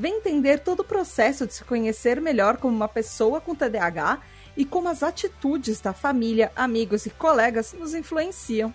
[0.00, 4.22] vem entender todo o processo de se conhecer melhor como uma pessoa com TDAH
[4.56, 8.74] e como as atitudes da família, amigos e colegas nos influenciam.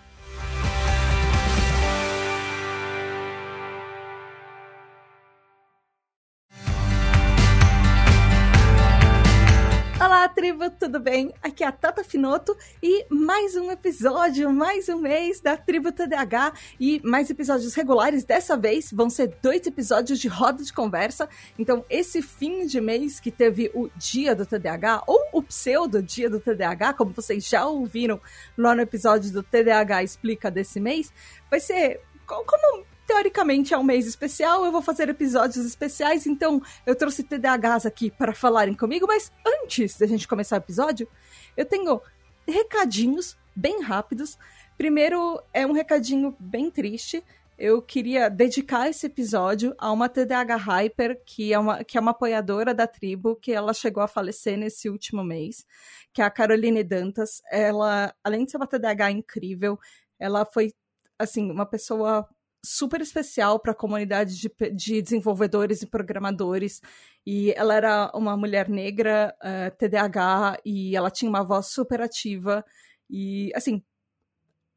[10.26, 11.32] Olá, tribo, tudo bem?
[11.40, 16.52] Aqui é a Tata Finoto e mais um episódio, mais um mês da Tribo TDAH
[16.80, 18.24] e mais episódios regulares.
[18.24, 21.28] Dessa vez vão ser dois episódios de roda de conversa.
[21.56, 26.28] Então, esse fim de mês que teve o Dia do TDAH ou o pseudo Dia
[26.28, 28.20] do TDAH, como vocês já ouviram
[28.58, 31.12] lá no episódio do TDAH Explica desse mês,
[31.48, 36.94] vai ser como teoricamente é um mês especial, eu vou fazer episódios especiais, então eu
[36.94, 41.08] trouxe TDAHs aqui para falarem comigo, mas antes da gente começar o episódio,
[41.56, 42.00] eu tenho
[42.46, 44.38] recadinhos bem rápidos.
[44.76, 47.24] Primeiro é um recadinho bem triste.
[47.58, 52.10] Eu queria dedicar esse episódio a uma TDAH Hyper, que é uma, que é uma
[52.10, 55.64] apoiadora da tribo, que ela chegou a falecer nesse último mês,
[56.12, 57.40] que é a Caroline Dantas.
[57.50, 59.78] Ela, além de ser uma TDAH incrível,
[60.18, 60.70] ela foi,
[61.18, 62.28] assim, uma pessoa
[62.66, 66.80] super especial para a comunidade de, de, desenvolvedores e programadores.
[67.26, 72.00] E ela era uma mulher negra, uh, eh, TDAH, e ela tinha uma voz super
[72.00, 72.64] ativa.
[73.10, 73.82] E, assim,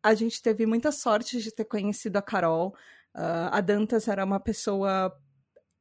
[0.04, 2.76] a gente teve muita sorte de ter conhecido a Carol.
[3.16, 5.12] Uh, a Dantas era uma pessoa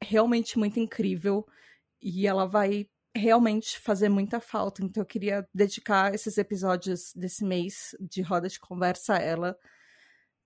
[0.03, 1.47] realmente muito incrível
[2.01, 4.85] e ela vai realmente fazer muita falta.
[4.85, 9.57] Então, eu queria dedicar esses episódios desse mês de roda de conversa a ela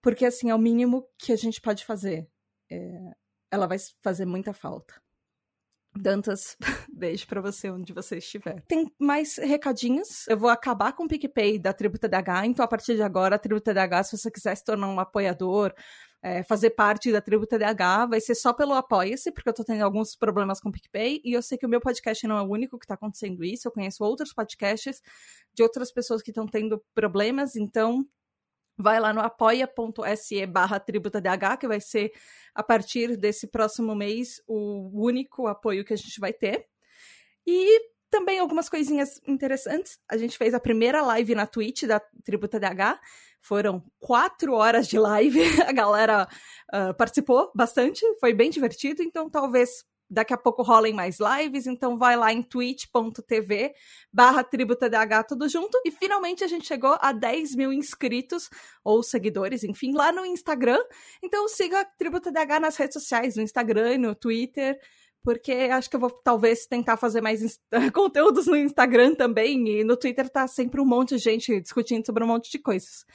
[0.03, 2.29] porque, assim, é o mínimo que a gente pode fazer.
[2.71, 3.13] É...
[3.51, 5.01] Ela vai fazer muita falta.
[5.95, 6.57] Dantas,
[6.93, 8.63] beijo para você onde você estiver.
[8.67, 10.27] Tem mais recadinhos.
[10.27, 13.39] Eu vou acabar com o PicPay da Tribo TDH, então a partir de agora, a
[13.39, 15.75] Tribo TDH, se você quiser se tornar um apoiador,
[16.23, 19.83] é, fazer parte da Tribo TDH, vai ser só pelo Apoia-se, porque eu tô tendo
[19.83, 22.49] alguns problemas com o PicPay, e eu sei que o meu podcast não é o
[22.49, 25.03] único que tá acontecendo isso, eu conheço outros podcasts
[25.53, 28.07] de outras pessoas que estão tendo problemas, então
[28.77, 32.13] vai lá no apoia.se barra tributadh, que vai ser
[32.55, 36.67] a partir desse próximo mês o único apoio que a gente vai ter.
[37.47, 39.99] E também algumas coisinhas interessantes.
[40.09, 43.01] A gente fez a primeira live na Twitch da Tributa DH.
[43.41, 45.41] Foram quatro horas de live.
[45.67, 46.29] A galera
[46.73, 48.05] uh, participou bastante.
[48.21, 49.03] Foi bem divertido.
[49.03, 53.75] Então, talvez daqui a pouco rolem mais lives, então vai lá em twitch.tv
[54.13, 55.81] barra tributadh tudo junto.
[55.85, 58.51] E finalmente a gente chegou a 10 mil inscritos,
[58.85, 60.79] ou seguidores, enfim, lá no Instagram.
[61.23, 64.79] Então siga a TributaDH nas redes sociais, no Instagram e no Twitter,
[65.25, 67.59] porque acho que eu vou talvez tentar fazer mais
[67.95, 72.23] conteúdos no Instagram também, e no Twitter tá sempre um monte de gente discutindo sobre
[72.23, 73.07] um monte de coisas.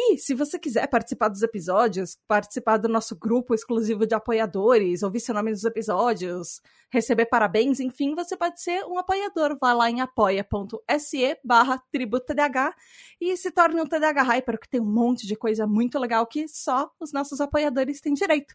[0.00, 5.18] E se você quiser participar dos episódios, participar do nosso grupo exclusivo de apoiadores, ouvir
[5.18, 9.58] seu nome nos episódios, receber parabéns, enfim, você pode ser um apoiador.
[9.60, 12.72] Vá lá em apoia.se barra tributadh
[13.20, 16.46] e se torne um TDH Hyper, que tem um monte de coisa muito legal que
[16.46, 18.54] só os nossos apoiadores têm direito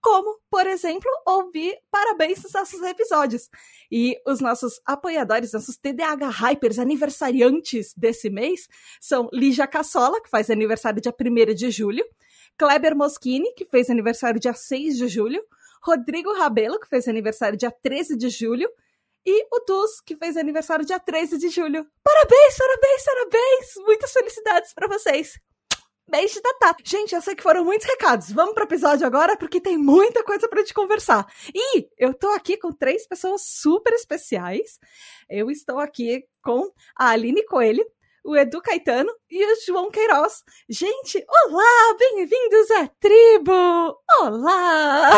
[0.00, 3.48] como, por exemplo, ouvir parabéns nos nossos episódios.
[3.90, 8.68] E os nossos apoiadores, nossos TDAH Hypers aniversariantes desse mês
[9.00, 12.04] são Lígia Cassola, que faz aniversário dia 1 de julho,
[12.56, 15.42] Kleber Moschini, que fez aniversário dia 6 de julho,
[15.82, 18.68] Rodrigo Rabelo, que fez aniversário dia 13 de julho,
[19.24, 21.86] e o Dus, que fez aniversário dia 13 de julho.
[22.02, 23.74] Parabéns, parabéns, parabéns!
[23.84, 25.40] Muitas felicidades para vocês!
[26.08, 26.84] Beijo da Tata.
[26.84, 28.30] Gente, eu sei que foram muitos recados.
[28.30, 31.26] Vamos pro episódio agora, porque tem muita coisa pra gente conversar.
[31.52, 34.78] E eu tô aqui com três pessoas super especiais.
[35.28, 37.84] Eu estou aqui com a Aline Coelho,
[38.26, 40.42] o Edu Caetano e o João Queiroz.
[40.68, 41.96] Gente, olá!
[41.96, 43.96] Bem-vindos à tribo!
[44.20, 45.10] Olá!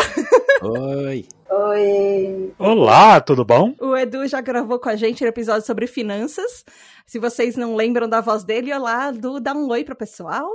[0.61, 1.27] Oi!
[1.49, 2.53] Oi!
[2.59, 3.73] Olá, tudo bom?
[3.81, 6.63] O Edu já gravou com a gente um episódio sobre finanças.
[7.07, 10.47] Se vocês não lembram da voz dele, olá, Edu, dá um oi pro pessoal.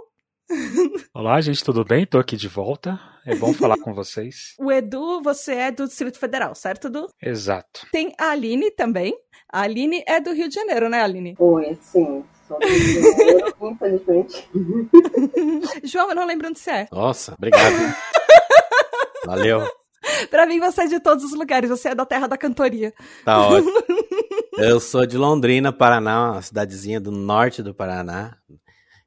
[1.15, 2.05] Olá, gente, tudo bem?
[2.07, 3.01] Tô aqui de volta.
[3.27, 4.55] É bom falar com vocês.
[4.61, 7.07] O Edu, você é do Distrito Federal, certo, Edu?
[7.23, 7.87] Exato.
[7.91, 9.15] Tem a Aline também.
[9.51, 11.35] A Aline é do Rio de Janeiro, né, Aline?
[11.39, 12.25] Oi, sim.
[12.47, 14.49] Sou do Rio de Janeiro, infelizmente.
[15.85, 16.89] João, eu não lembro onde você é.
[16.93, 17.95] Nossa, obrigado.
[19.25, 19.67] Valeu.
[20.31, 22.93] pra mim, você é de todos os lugares, você é da terra da cantoria.
[23.25, 23.73] Tá ótimo.
[24.59, 28.37] Eu sou de Londrina, Paraná, uma cidadezinha do norte do Paraná.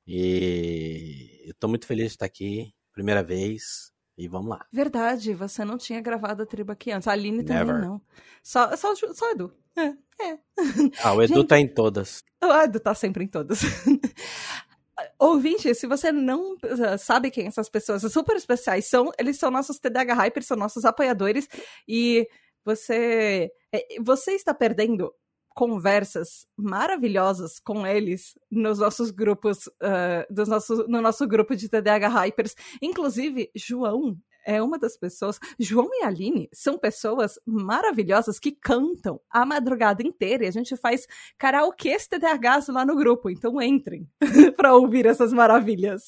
[0.07, 3.91] E eu tô muito feliz de estar aqui, primeira vez.
[4.17, 4.65] E vamos lá.
[4.71, 7.07] Verdade, você não tinha gravado a tribo aqui antes.
[7.07, 7.81] A Aline também Never.
[7.81, 8.01] não.
[8.41, 9.53] Só, só, só o Edu.
[9.75, 9.93] É,
[10.23, 10.39] é.
[11.03, 11.47] Ah, o Edu Gente.
[11.47, 12.23] tá em todas.
[12.43, 13.59] O Edu tá sempre em todas.
[15.19, 19.77] Ouvinte, se você não uh, sabe quem essas pessoas super especiais são, eles são nossos
[19.77, 21.47] TDH Hypers, são nossos apoiadores,
[21.87, 22.27] e
[22.65, 25.13] você, é, você está perdendo
[25.57, 32.07] conversas maravilhosas com eles nos nossos grupos, uh, dos nossos, no nosso grupo de TDH
[32.13, 32.55] Hypers.
[32.79, 34.15] Inclusive, João
[34.47, 35.37] é uma das pessoas.
[35.59, 41.05] João e Aline são pessoas maravilhosas que cantam a madrugada inteira e a gente faz
[41.37, 43.29] karaokês TDHs lá no grupo.
[43.29, 44.07] Então entrem
[44.55, 46.03] para ouvir essas maravilhas.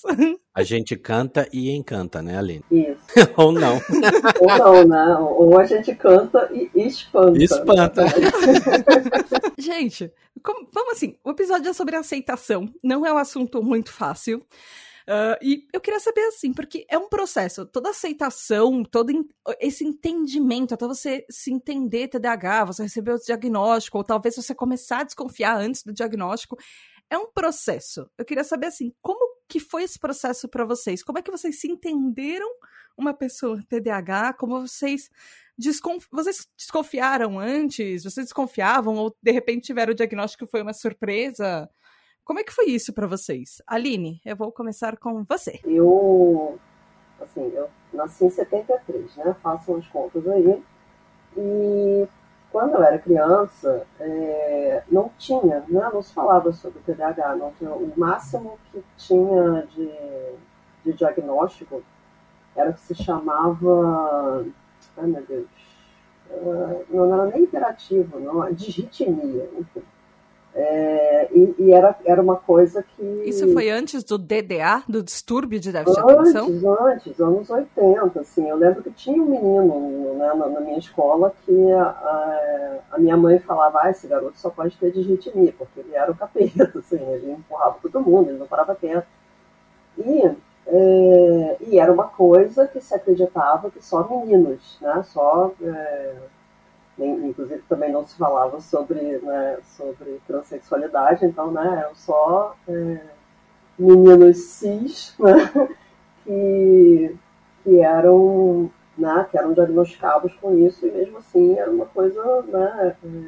[0.55, 2.63] A gente canta e encanta, né, Aline?
[2.71, 2.99] Isso.
[3.35, 3.81] Ou não.
[4.39, 5.17] Ou não, né?
[5.17, 7.43] Ou a gente canta e espanta.
[7.43, 8.05] Espanta.
[9.59, 14.41] Gente, como- vamos assim, o episódio é sobre aceitação, não é um assunto muito fácil.
[15.11, 19.11] Ah, e eu queria saber assim, porque é um processo, toda aceitação, todo
[19.59, 24.99] esse entendimento, até você se entender TDAH, você receber o diagnóstico, ou talvez você começar
[24.99, 26.59] a desconfiar antes do diagnóstico,
[27.09, 28.07] é um processo.
[28.19, 31.01] Eu queria saber assim, como que foi esse processo para vocês?
[31.01, 32.47] Como é que vocês se entenderam
[32.95, 34.33] uma pessoa TDAH?
[34.33, 35.09] Como vocês
[35.57, 36.05] desconf...
[36.11, 38.03] vocês desconfiaram antes?
[38.03, 41.67] Vocês desconfiavam ou de repente tiveram o diagnóstico que foi uma surpresa?
[42.29, 43.59] Como é que foi isso para vocês?
[43.65, 45.59] Aline, eu vou começar com você.
[45.63, 46.59] Eu,
[47.19, 49.35] assim, eu nasci em 73, né?
[49.41, 50.63] Façam as contas aí.
[51.35, 52.07] E
[52.51, 55.89] quando eu era criança, é, não tinha, né?
[55.91, 57.35] Não se falava sobre TDAH.
[57.35, 59.91] Não tinha, o máximo que tinha de,
[60.85, 61.81] de diagnóstico
[62.55, 64.45] era o que se chamava.
[64.95, 65.47] Ai, meu Deus.
[66.29, 69.81] ah, não era nem hiperativo, não, a disritmia, enfim.
[70.55, 73.03] É, e e era, era uma coisa que.
[73.25, 76.45] Isso foi antes do DDA, do distúrbio de déficit de atenção?
[76.47, 80.79] Antes, antes, anos 80, assim, eu lembro que tinha um menino né, na, na minha
[80.79, 85.81] escola que a, a, minha mãe falava, ah, esse garoto só pode ter digitmia, porque
[85.81, 89.07] ele era o capeta, assim, ele empurrava todo mundo, ele não parava quieto.
[89.97, 90.31] E,
[90.65, 95.51] é, e era uma coisa que se acreditava que só meninos, né, só...
[95.61, 96.15] é,
[97.05, 103.01] inclusive também não se falava sobre, né, sobre transexualidade, então, né, eram só é,
[103.77, 105.69] meninos cis, né,
[106.23, 107.15] que,
[107.63, 112.95] que eram né, que eram diagnosticados com isso e mesmo assim era uma coisa, né,
[113.03, 113.19] é,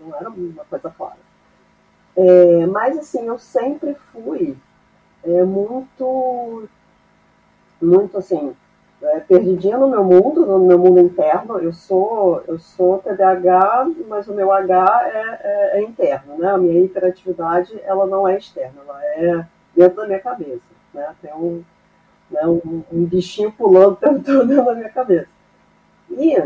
[0.00, 1.30] não era uma coisa clara.
[2.16, 4.56] É, mas assim, eu sempre fui
[5.22, 6.68] é, muito,
[7.80, 8.56] muito assim,
[9.02, 11.58] é, perdidinha no meu mundo, no meu mundo interno.
[11.58, 16.50] Eu sou, eu sou TDAH, mas o meu H é, é, é interno, né?
[16.50, 20.60] A minha hiperatividade, ela não é externa, ela é dentro da minha cabeça,
[20.92, 21.14] né?
[21.22, 21.62] Tem um,
[22.30, 25.28] né, um, um bichinho pulando dentro da minha cabeça.
[26.10, 26.36] E,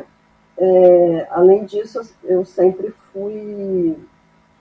[0.56, 3.98] é, além disso, eu sempre fui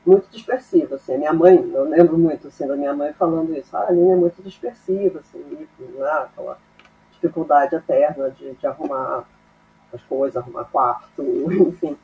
[0.06, 3.76] muito dispersiva, assim, a minha mãe, eu lembro muito, assim, da minha mãe falando isso,
[3.76, 6.58] ah, a Aline é muito dispersiva, assim, né, aquela
[7.24, 9.26] dificuldade eterna de, de arrumar
[9.94, 11.98] as coisas, arrumar quarto, enfim.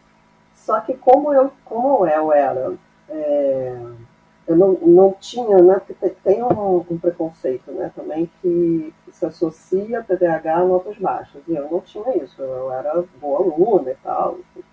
[0.55, 2.73] Só que como eu, como eu era,
[3.09, 3.77] é,
[4.47, 9.11] eu não, não tinha, né, porque tem- tem um, um preconceito, né, também que, que
[9.15, 13.91] se associa TDAH a notas baixas, e eu não tinha isso, eu era boa aluna
[13.91, 14.63] e tal, enfim.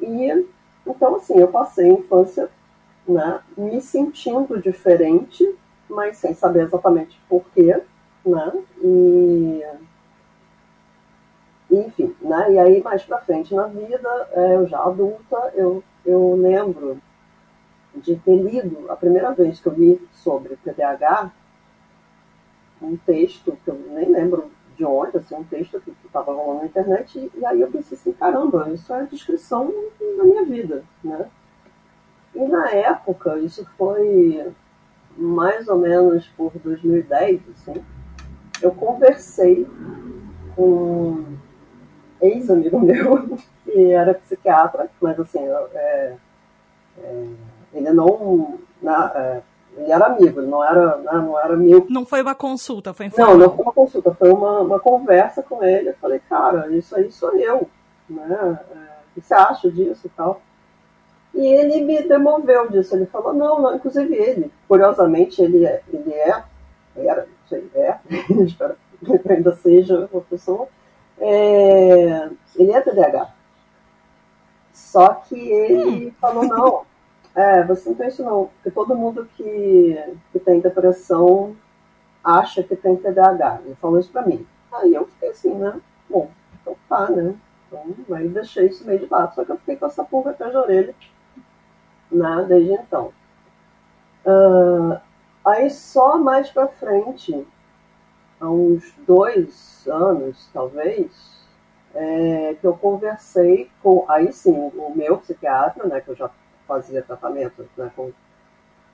[0.00, 0.46] E,
[0.86, 2.48] então, assim, eu passei a infância,
[3.06, 5.56] né, me sentindo diferente,
[5.88, 7.82] mas sem saber exatamente porquê,
[8.28, 8.52] né?
[8.82, 9.62] E,
[11.70, 12.52] enfim, né?
[12.52, 17.00] E aí mais pra frente na vida, é, eu já adulta, eu, eu lembro
[17.94, 21.32] de ter lido a primeira vez que eu li sobre TDAH,
[22.80, 26.66] um texto que eu nem lembro de onde, assim, um texto que estava rolando na
[26.66, 29.74] internet, e, e aí eu pensei assim, caramba, isso é a descrição
[30.16, 31.28] da minha vida, né?
[32.34, 34.52] E na época, isso foi
[35.16, 37.84] mais ou menos por 2010, assim,
[38.62, 39.66] eu conversei
[40.54, 41.38] com um
[42.20, 45.40] ex-amigo meu, que era psiquiatra, mas assim,
[45.74, 46.14] é,
[46.98, 47.26] é,
[47.72, 48.58] ele não.
[48.82, 49.42] Na, é,
[49.76, 51.86] ele era amigo, ele não era, né, não era meu.
[51.88, 53.38] Não foi uma consulta, foi Não, informal.
[53.38, 55.90] não foi uma consulta, foi uma, uma conversa com ele.
[55.90, 57.68] Eu falei, cara, isso aí sou eu.
[58.10, 58.58] Né?
[58.72, 60.40] É, o que você acha disso e tal?
[61.32, 62.96] E ele me demoveu disso.
[62.96, 66.42] Ele falou, não, não, inclusive ele, curiosamente, ele é, ele é
[66.96, 67.98] era, não sei, é,
[68.44, 70.68] espero que ainda seja uma pessoa,
[71.18, 73.34] é, ele é TDAH.
[74.72, 76.12] Só que ele hum.
[76.20, 76.86] falou, não,
[77.34, 79.96] é, você não tem isso não, porque todo mundo que,
[80.32, 81.56] que tem depressão
[82.22, 83.60] acha que tem TDAH.
[83.64, 84.46] Ele falou isso pra mim.
[84.72, 85.80] Aí eu fiquei assim, né?
[86.08, 87.34] Bom, então tá, né?
[87.66, 89.34] Então, aí deixei isso meio de lado.
[89.34, 90.94] Só que eu fiquei com essa pulga atrás da orelha,
[92.10, 92.44] né?
[92.48, 93.12] Desde então.
[94.24, 94.98] Uh,
[95.48, 97.46] aí só mais pra frente,
[98.40, 101.46] há uns dois anos, talvez,
[101.94, 106.30] é, que eu conversei com, aí sim, o meu psiquiatra, né, que eu já
[106.66, 108.12] fazia tratamento né, com,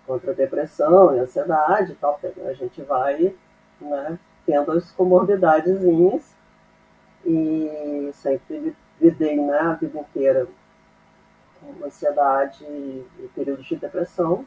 [0.06, 3.34] contra a depressão e ansiedade e tal, a gente vai
[3.80, 6.34] né, tendo as comorbidadezinhas
[7.24, 10.46] e sempre lidei né, a vida inteira
[11.60, 14.46] com ansiedade e períodos de depressão.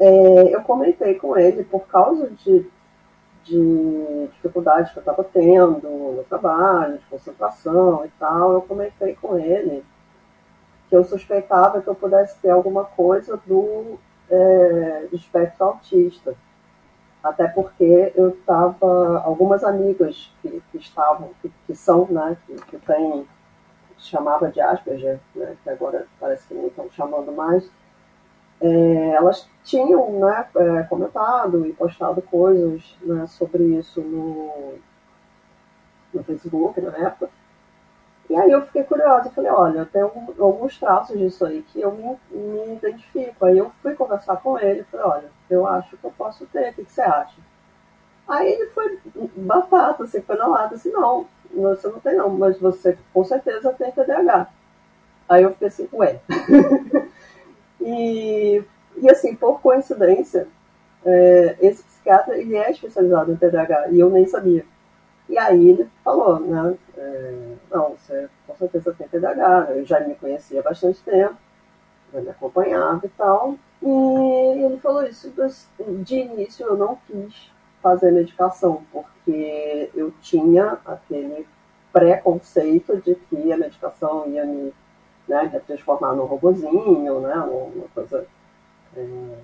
[0.00, 2.66] É, eu comentei com ele por causa de
[3.44, 9.38] de dificuldade que eu estava tendo no trabalho, de concentração e tal, eu comentei com
[9.38, 9.82] ele
[10.88, 13.98] que eu suspeitava que eu pudesse ter alguma coisa do,
[14.30, 16.34] é, espectro autista.
[17.22, 22.78] Até porque eu estava, algumas amigas que, que estavam, que, que, são, né, que, que
[22.78, 23.26] tem,
[23.98, 27.68] chamava de Asperger, né, que agora parece que nem estão chamando mais,
[28.60, 34.74] é, elas tinham né, é, comentado e postado coisas né, sobre isso no,
[36.12, 37.30] no Facebook na época.
[38.28, 42.18] E aí eu fiquei curiosa, falei, olha, tenho alguns traços disso aí que eu me,
[42.30, 43.46] me identifico.
[43.46, 46.74] Aí eu fui conversar com ele, falei, olha, eu acho que eu posso ter, o
[46.74, 47.40] que, que você acha?
[48.26, 48.98] Aí ele foi
[49.34, 53.72] batata, assim, foi na lata, assim, não, você não tem não, mas você com certeza
[53.72, 54.48] tem TDAH.
[55.26, 56.20] Aí eu fiquei assim, ué.
[57.80, 58.62] E,
[58.96, 60.48] e assim, por coincidência,
[61.04, 64.64] é, esse psiquiatra ele é especializado em TDAH e eu nem sabia.
[65.28, 66.76] E aí ele falou, né?
[66.96, 71.36] É, não, você com certeza tem TDAH, eu já me conhecia há bastante tempo,
[72.12, 73.54] já me acompanhava e tal.
[73.82, 75.32] E ele falou isso,
[76.02, 81.46] de início eu não quis fazer medicação, porque eu tinha aquele
[81.92, 84.72] preconceito de que a medicação ia me
[85.28, 88.26] né, transformar num robozinho, né, uma coisa
[88.96, 89.38] é,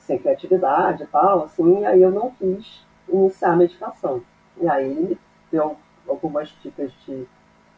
[0.00, 4.22] sem criatividade e tal, assim, e aí eu não quis iniciar a medicação.
[4.56, 5.16] E aí
[5.52, 5.76] deu
[6.08, 7.26] algumas dicas de,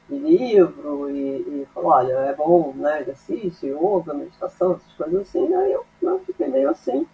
[0.09, 1.21] de livro e,
[1.63, 5.85] e, falou, olha, é bom, né, exercício, yoga, meditação, essas coisas assim, e aí eu
[6.01, 7.07] não, fiquei meio assim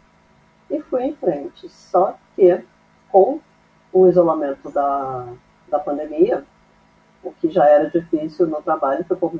[0.70, 1.68] e fui em frente.
[1.68, 2.62] Só que
[3.10, 3.40] com
[3.92, 5.26] o isolamento da,
[5.68, 6.44] da pandemia,
[7.22, 9.32] o que já era difícil no trabalho foi por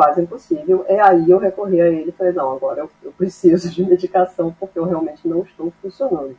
[0.00, 0.82] quase impossível.
[0.88, 4.56] É aí eu recorri a ele e falei, não, agora eu, eu preciso de medicação
[4.58, 6.34] porque eu realmente não estou funcionando.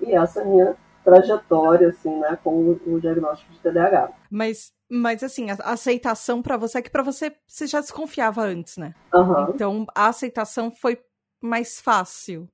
[0.00, 4.10] E essa é a minha trajetória, assim, né, com o, o diagnóstico de TDAH.
[4.30, 8.76] Mas, mas assim, a aceitação para você é que para você, você já desconfiava antes,
[8.76, 8.94] né?
[9.12, 9.50] Uhum.
[9.50, 11.00] Então, a aceitação foi
[11.42, 12.48] mais fácil.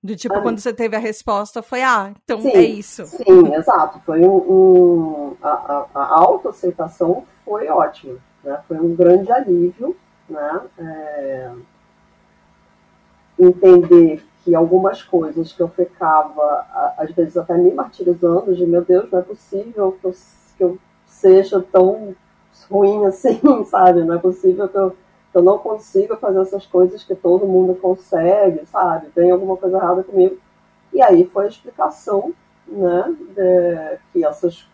[0.00, 3.06] Do tipo, ah, quando você teve a resposta, foi, ah, então sim, é isso.
[3.06, 3.98] Sim, exato.
[4.04, 4.36] Foi um.
[4.36, 8.20] um a, a, a autoaceitação foi ótima.
[8.44, 8.60] Né?
[8.68, 9.96] Foi um grande alívio
[10.28, 10.60] né?
[10.78, 11.52] É,
[13.38, 19.10] entender que algumas coisas que eu ficava, às vezes até me martirizando, de meu Deus,
[19.10, 20.14] não é possível que eu,
[20.56, 22.14] que eu seja tão
[22.70, 24.04] ruim assim, sabe?
[24.04, 27.74] Não é possível que eu, que eu não consiga fazer essas coisas que todo mundo
[27.74, 29.08] consegue, sabe?
[29.08, 30.36] Tem alguma coisa errada comigo.
[30.92, 32.32] E aí foi a explicação,
[32.68, 34.66] né, de, que essas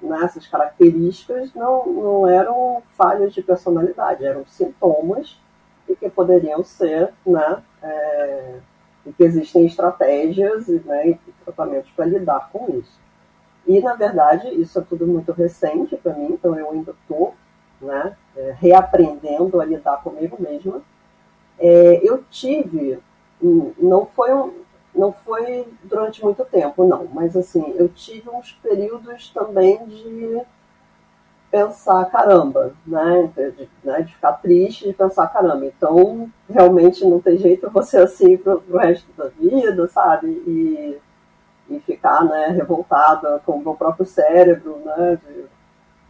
[0.00, 5.40] né, essas características não, não eram falhas de personalidade, eram sintomas
[5.88, 8.58] e que poderiam ser, né, é,
[9.06, 12.98] e que existem estratégias né, e tratamentos para lidar com isso.
[13.66, 17.34] E, na verdade, isso é tudo muito recente para mim, então eu ainda estou
[17.80, 20.82] né, é, reaprendendo a lidar comigo mesma.
[21.58, 22.98] É, eu tive,
[23.40, 24.52] não foi um,
[24.96, 30.40] não foi durante muito tempo, não, mas assim, eu tive uns períodos também de
[31.50, 33.30] pensar, caramba, né?
[33.34, 34.02] De, né?
[34.02, 38.78] de ficar triste, de pensar, caramba, então realmente não tem jeito você assim pro, pro
[38.78, 40.28] resto da vida, sabe?
[40.28, 40.98] E,
[41.70, 45.18] e ficar, né, revoltada com o meu próprio cérebro, né?
[45.24, 45.44] De,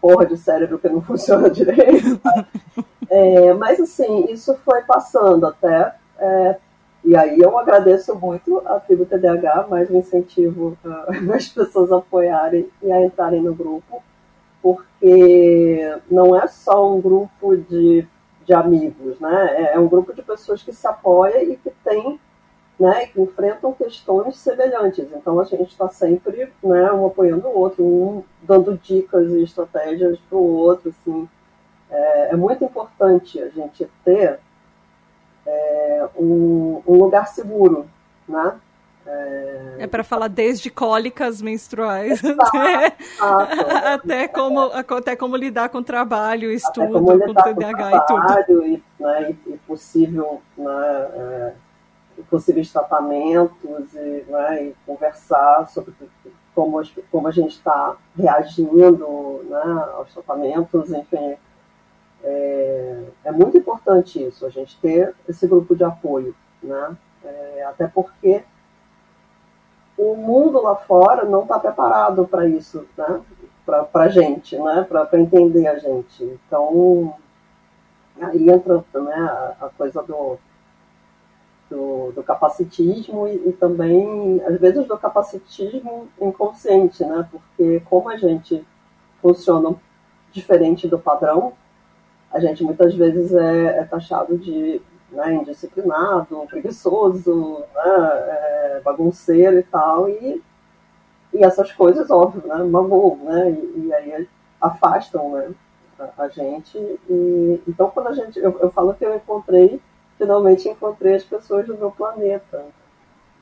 [0.01, 2.21] porra de cérebro que não funciona direito.
[3.11, 6.57] é, mas assim, isso foi passando até é,
[7.07, 10.77] e aí eu agradeço muito a tribo TDAH, mais um incentivo
[11.33, 14.03] as pessoas a apoiarem e a entrarem no grupo,
[14.61, 18.05] porque não é só um grupo de,
[18.45, 19.55] de amigos, né?
[19.57, 22.19] É, é um grupo de pessoas que se apoia e que tem
[22.79, 25.07] né, que enfrentam questões semelhantes.
[25.13, 30.19] Então a gente está sempre né, um apoiando o outro, um dando dicas e estratégias
[30.29, 30.91] para o outro.
[30.91, 31.29] Assim.
[31.91, 34.41] É, é, muito importante a gente ter
[35.47, 37.87] é, um, um, lugar seguro,
[38.29, 38.57] né?
[39.07, 42.97] É, é para falar desde cólicas menstruais até,
[43.95, 48.67] até, como, até como lidar com trabalho, estudo, com TDAH com e tudo.
[48.67, 50.73] E, né, e possível né,
[51.15, 51.53] é,
[52.29, 55.95] possíveis tratamentos e, né, e conversar sobre
[56.53, 61.37] como, como a gente está reagindo né, aos tratamentos, enfim.
[62.29, 66.97] É, é, muito importante isso, a gente ter esse grupo de apoio, né?
[67.25, 68.43] É, até porque
[69.97, 73.23] o mundo lá fora não está preparado para isso, né?
[73.65, 74.85] Para a gente, né?
[74.89, 76.25] Para entender a gente.
[76.25, 77.15] Então,
[78.21, 79.15] aí entra né,
[79.61, 80.37] a, a coisa do
[81.69, 87.29] do, do capacitismo e, e, também, às vezes, do capacitismo inconsciente, né?
[87.31, 88.65] Porque como a gente
[89.21, 89.75] funciona
[90.33, 91.55] diferente do padrão,
[92.37, 99.63] a gente muitas vezes é, é taxado de né, indisciplinado, preguiçoso, né, é, bagunceiro e
[99.63, 100.43] tal, e,
[101.33, 104.29] e essas coisas, óbvio, né, magoam, né, e, e aí
[104.61, 105.51] afastam, né,
[105.99, 106.77] a, a gente.
[107.09, 109.81] E, então, quando a gente, eu, eu falo que eu encontrei
[110.17, 112.65] finalmente encontrei as pessoas do meu planeta.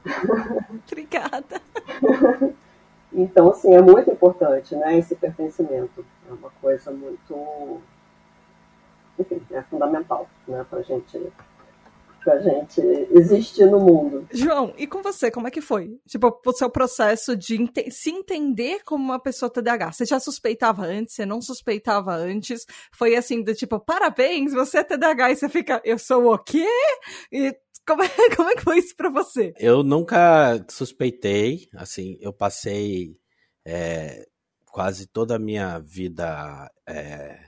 [0.87, 1.61] Obrigada.
[3.13, 6.05] então, assim, é muito importante, né, esse pertencimento.
[6.29, 7.81] É uma coisa muito,
[9.18, 11.33] enfim, é fundamental, né, para gente
[12.25, 12.80] pra gente
[13.11, 14.26] existir no mundo.
[14.33, 16.00] João, e com você, como é que foi?
[16.09, 19.92] Tipo, o seu processo de ente se entender como uma pessoa TDAH.
[19.92, 22.64] Você já suspeitava antes, você não suspeitava antes?
[22.92, 26.67] Foi assim, do tipo, parabéns, você é TDAH, e você fica, eu sou o quê?
[27.30, 27.54] E
[27.86, 29.52] como é, como é que foi isso pra você?
[29.58, 33.19] Eu nunca suspeitei, assim, eu passei
[33.67, 34.26] é,
[34.67, 37.39] quase toda a minha vida é,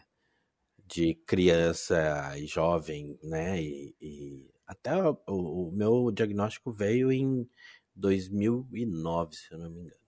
[0.87, 7.49] de criança e jovem, né, e, e até o, o, meu diagnóstico veio em
[7.94, 10.01] 2009, se eu não me engano.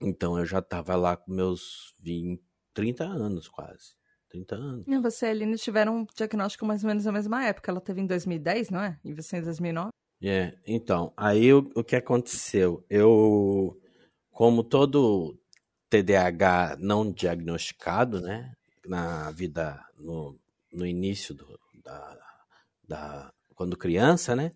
[0.00, 2.42] Então eu já estava lá com meus 20,
[2.74, 3.96] 30 anos quase.
[4.30, 4.84] 30 anos.
[4.88, 7.70] E você e a Aline tiveram um diagnóstico mais ou menos na mesma época.
[7.70, 8.98] Ela teve em 2010, não é?
[9.04, 9.90] E você em 2009?
[10.22, 10.58] É, yeah.
[10.66, 12.84] então, aí o, o que aconteceu?
[12.88, 13.78] Eu,
[14.30, 15.38] como todo
[15.90, 18.52] TDAH não diagnosticado, né,
[18.86, 20.38] na vida, no,
[20.72, 22.18] no início do, da,
[22.86, 24.52] da, quando criança, né?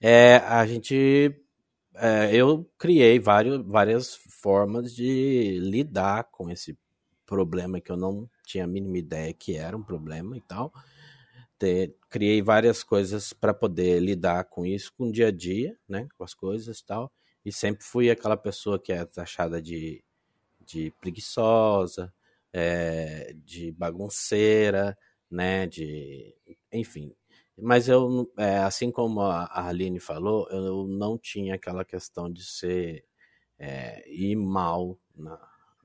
[0.00, 1.34] É, a gente,
[1.94, 6.78] é, eu criei vários, várias formas de lidar com esse
[7.26, 10.72] problema que eu não tinha a mínima ideia que era um problema e tal.
[12.08, 16.08] Criei várias coisas para poder lidar com isso, com o dia a dia, né?
[16.16, 17.12] Com as coisas e tal.
[17.44, 20.02] E sempre fui aquela pessoa que é taxada de,
[20.64, 22.12] de preguiçosa,
[22.52, 24.96] é, de bagunceira,
[25.30, 25.66] né?
[25.66, 26.34] De,
[26.72, 27.14] enfim,
[27.56, 33.04] mas eu, é, assim como a Aline falou, eu não tinha aquela questão de ser
[33.58, 35.38] é, ir mal na,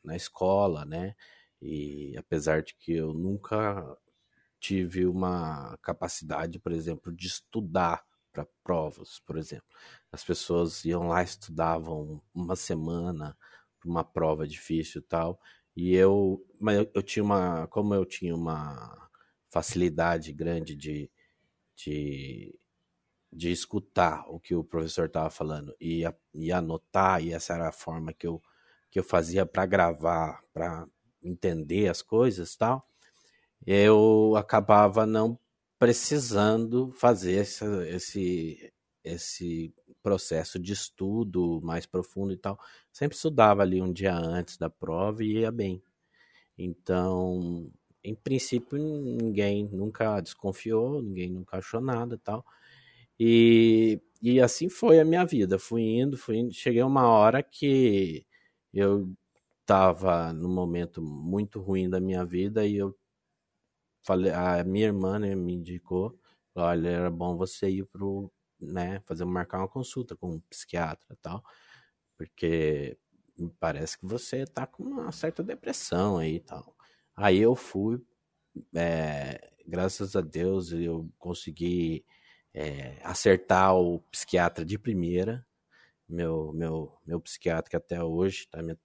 [0.04, 1.16] na escola, né?
[1.62, 3.98] E apesar de que eu nunca
[4.60, 9.68] tive uma capacidade, por exemplo, de estudar para provas, por exemplo.
[10.12, 13.38] As pessoas iam lá, estudavam uma semana
[13.80, 15.40] para uma prova difícil e tal.
[15.76, 19.10] E eu, mas eu, eu tinha uma, como eu tinha uma
[19.50, 21.10] facilidade grande de
[21.76, 22.54] de,
[23.32, 27.74] de escutar o que o professor estava falando e, e anotar, e essa era a
[27.74, 28.42] forma que eu,
[28.92, 30.88] que eu fazia para gravar, para
[31.22, 32.88] entender as coisas tal,
[33.66, 35.40] eu acabava não
[35.80, 37.34] precisando fazer
[37.88, 39.74] esse, esse
[40.04, 42.60] processo de estudo mais profundo e tal.
[42.92, 45.82] Sempre estudava ali um dia antes da prova e ia bem.
[46.58, 47.72] Então,
[48.04, 52.46] em princípio, ninguém nunca desconfiou, ninguém nunca achou nada tal.
[53.20, 55.60] E, e assim foi a minha vida.
[55.60, 56.54] Fui indo, fui indo.
[56.54, 58.26] Cheguei uma hora que
[58.74, 59.12] eu
[59.62, 62.96] estava num momento muito ruim da minha vida e eu
[64.06, 66.18] falei, a minha irmã né, me indicou,
[66.56, 68.32] olha, era bom você ir pro,
[68.64, 71.44] né, fazer marcar uma consulta com um psiquiatra tal,
[72.18, 72.98] porque
[73.60, 76.76] parece que você tá com uma certa depressão aí e tal.
[77.16, 78.02] Aí eu fui,
[78.76, 82.06] é, graças a Deus, eu consegui
[82.54, 85.46] é, acertar o psiquiatra de primeira.
[86.08, 88.78] Meu, meu, meu psiquiatra que até hoje tá me,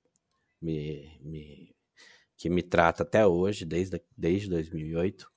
[0.61, 1.77] me, me,
[2.37, 5.31] que me trata até hoje, desde, desde 2008.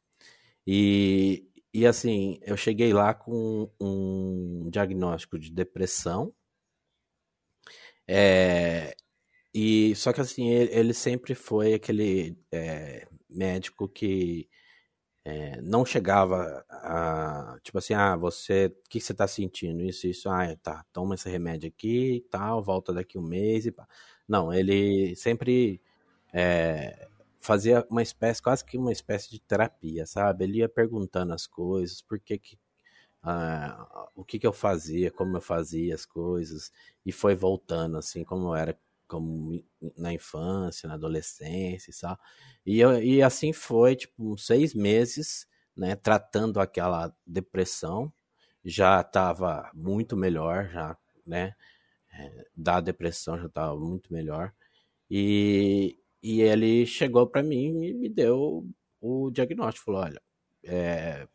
[0.66, 6.34] E, e assim, eu cheguei lá com um diagnóstico de depressão.
[8.08, 8.94] É,
[9.54, 14.50] e só que assim, ele, ele sempre foi aquele é, médico que
[15.26, 19.84] é, não chegava a tipo assim, ah, você, o que você tá sentindo?
[19.84, 23.72] Isso, isso, ah, tá, toma esse remédio aqui e tal, volta daqui um mês e
[23.72, 23.88] pá.
[24.28, 25.82] Não, ele sempre
[26.34, 27.08] é,
[27.42, 30.46] fazia uma espécie, quase que uma espécie de terapia, sabe?
[30.46, 32.58] Ele ia perguntando as coisas, por que que
[33.24, 36.72] ah, o que que eu fazia, como eu fazia as coisas,
[37.06, 38.78] e foi voltando assim, como eu era
[39.08, 39.62] como
[39.98, 42.20] na infância, na adolescência e tal.
[42.66, 48.12] E, eu, e assim foi, tipo, uns seis meses, né, tratando aquela depressão.
[48.64, 51.56] Já estava muito melhor, já, né,
[52.14, 54.54] é, da depressão já estava muito melhor.
[55.10, 58.68] E, e ele chegou para mim e me deu
[59.00, 59.86] o diagnóstico.
[59.86, 60.22] Falou: olha,
[60.64, 61.28] é,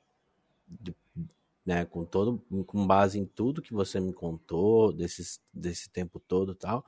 [1.65, 6.55] né, com todo, com base em tudo que você me contou desse, desse tempo todo
[6.55, 6.85] tal,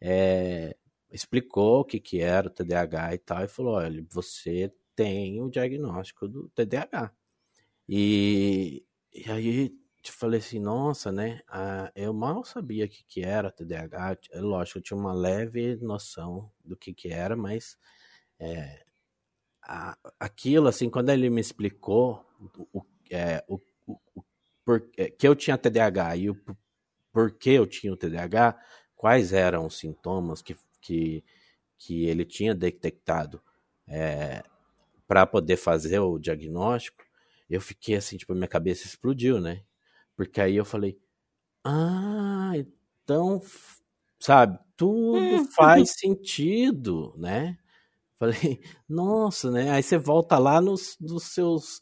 [0.00, 0.76] é,
[1.10, 5.50] explicou o que, que era o TDAH e tal, e falou: olha, você tem o
[5.50, 7.12] diagnóstico do TDAH.
[7.88, 9.74] E, e aí
[10.10, 11.40] eu falei assim, nossa, né?
[11.48, 14.18] Ah, eu mal sabia o que, que era TDAH.
[14.32, 17.76] É lógico, eu tinha uma leve noção do que, que era, mas
[18.38, 18.84] é,
[19.62, 22.24] a, aquilo, assim, quando ele me explicou
[22.72, 24.24] o, é, o, o, o
[24.64, 26.36] por, é, que eu tinha TDAH e o
[27.12, 28.58] porquê eu tinha o TDAH,
[28.94, 31.24] quais eram os sintomas que, que,
[31.78, 33.42] que ele tinha detectado
[33.88, 34.42] é,
[35.06, 37.04] para poder fazer o diagnóstico,
[37.48, 39.62] eu fiquei assim, tipo, minha cabeça explodiu, né?
[40.16, 40.98] Porque aí eu falei,
[41.64, 43.42] ah, então,
[44.18, 45.46] sabe, tudo hum.
[45.48, 47.58] faz sentido, né?
[48.18, 49.70] Falei, nossa, né?
[49.70, 51.80] Aí você volta lá nos, nos seus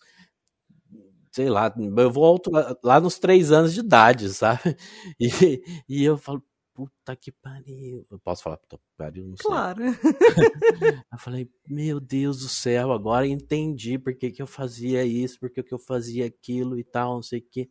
[1.35, 4.77] sei lá, eu volto lá, lá, nos três anos de idade, sabe?
[5.18, 6.40] E, e eu falo,
[6.73, 8.07] puta que pariu.
[8.09, 9.27] Eu posso falar puta que pariu?
[9.27, 9.47] Não sei.
[9.47, 9.83] Claro.
[11.12, 15.51] eu falei, meu Deus do céu, agora entendi por que, que eu fazia isso, por
[15.51, 17.68] que, que eu fazia aquilo e tal, não sei o que.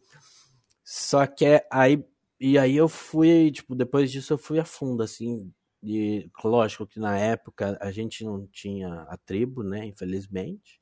[0.83, 2.03] Só que aí,
[2.39, 6.99] e aí eu fui, tipo, depois disso eu fui a fundo, assim, e lógico que
[6.99, 10.79] na época a gente não tinha a tribo, né, infelizmente,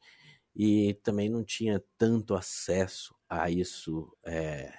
[0.56, 4.74] e também não tinha tanto acesso a isso é,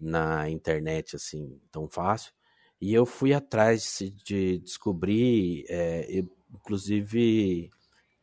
[0.00, 2.32] na internet, assim, tão fácil.
[2.80, 7.70] E eu fui atrás de descobrir, é, inclusive,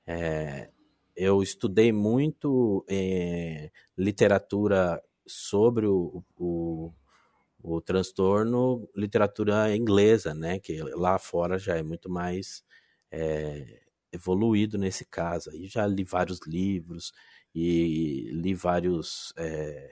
[0.08, 0.70] é,
[1.16, 6.92] eu estudei muito é, literatura sobre o, o,
[7.62, 10.60] o, transtorno, literatura inglesa, né?
[10.60, 12.64] Que lá fora já é muito mais
[13.12, 15.52] é, evoluído nesse caso.
[15.54, 17.14] E já li vários livros
[17.54, 19.92] e li vários, é,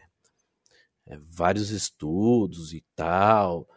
[1.07, 3.67] é vários estudos e tal.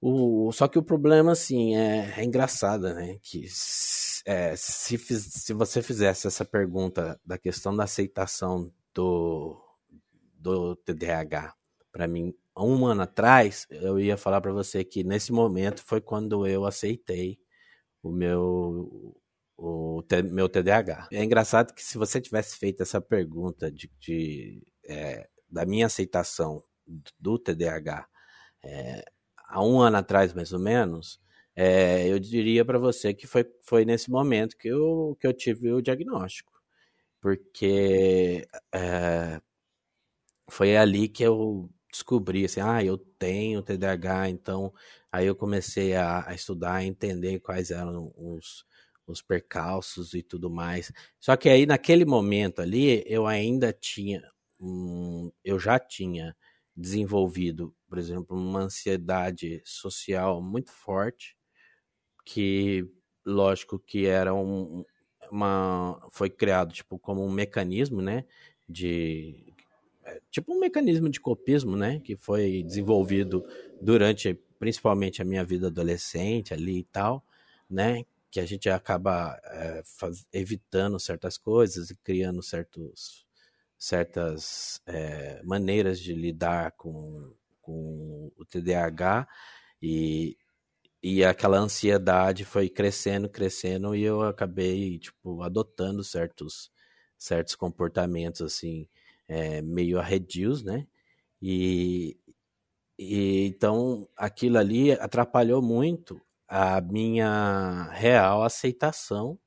[0.00, 3.18] O, só que o problema, assim, é, é engraçado, né?
[3.22, 3.46] Que
[4.24, 9.60] é, se, se você fizesse essa pergunta da questão da aceitação do,
[10.38, 11.54] do TDAH
[11.92, 16.46] para mim um ano atrás, eu ia falar para você que nesse momento foi quando
[16.46, 17.38] eu aceitei
[18.02, 19.16] o meu
[19.56, 21.08] o meu TDAH.
[21.12, 26.62] É engraçado que se você tivesse feito essa pergunta de, de é, da minha aceitação
[27.18, 28.06] do TDAH
[28.64, 29.04] é,
[29.48, 31.20] há um ano atrás, mais ou menos,
[31.56, 35.72] é, eu diria para você que foi, foi nesse momento que eu, que eu tive
[35.72, 36.52] o diagnóstico.
[37.20, 39.40] Porque é,
[40.50, 44.72] foi ali que eu descobri assim, ah, eu tenho TDAH, então
[45.10, 48.64] aí eu comecei a, a estudar, a entender quais eram os,
[49.06, 50.92] os percalços e tudo mais.
[51.18, 54.22] Só que aí naquele momento ali eu ainda tinha,
[54.60, 56.36] um, eu já tinha
[56.76, 61.36] desenvolvido, por exemplo, uma ansiedade social muito forte,
[62.24, 62.86] que
[63.24, 64.84] lógico que era um,
[65.30, 68.24] uma foi criado tipo como um mecanismo, né,
[68.68, 69.54] de
[70.30, 73.44] tipo um mecanismo de copismo, né, que foi desenvolvido
[73.80, 77.24] durante principalmente a minha vida adolescente ali e tal,
[77.70, 83.26] né, que a gente acaba é, faz, evitando certas coisas e criando certos
[83.78, 89.28] certas é, maneiras de lidar com, com o TDAH
[89.80, 90.36] e,
[91.00, 96.72] e aquela ansiedade foi crescendo, crescendo e eu acabei tipo adotando certos
[97.16, 98.88] certos comportamentos assim
[99.28, 100.86] é, meio arredios, né?
[101.42, 102.18] E,
[102.98, 109.38] e então aquilo ali atrapalhou muito a minha real aceitação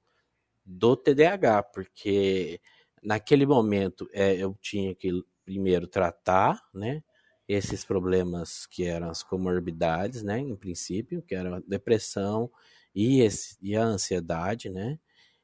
[0.66, 2.62] do TDAH, porque
[3.04, 5.12] naquele momento é, eu tinha que
[5.46, 7.04] primeiro tratar, né?
[7.48, 10.40] Esses problemas que eram as comorbidades, né?
[10.40, 12.50] Em princípio, que era a depressão
[12.96, 15.00] e, esse, e a ansiedade, né?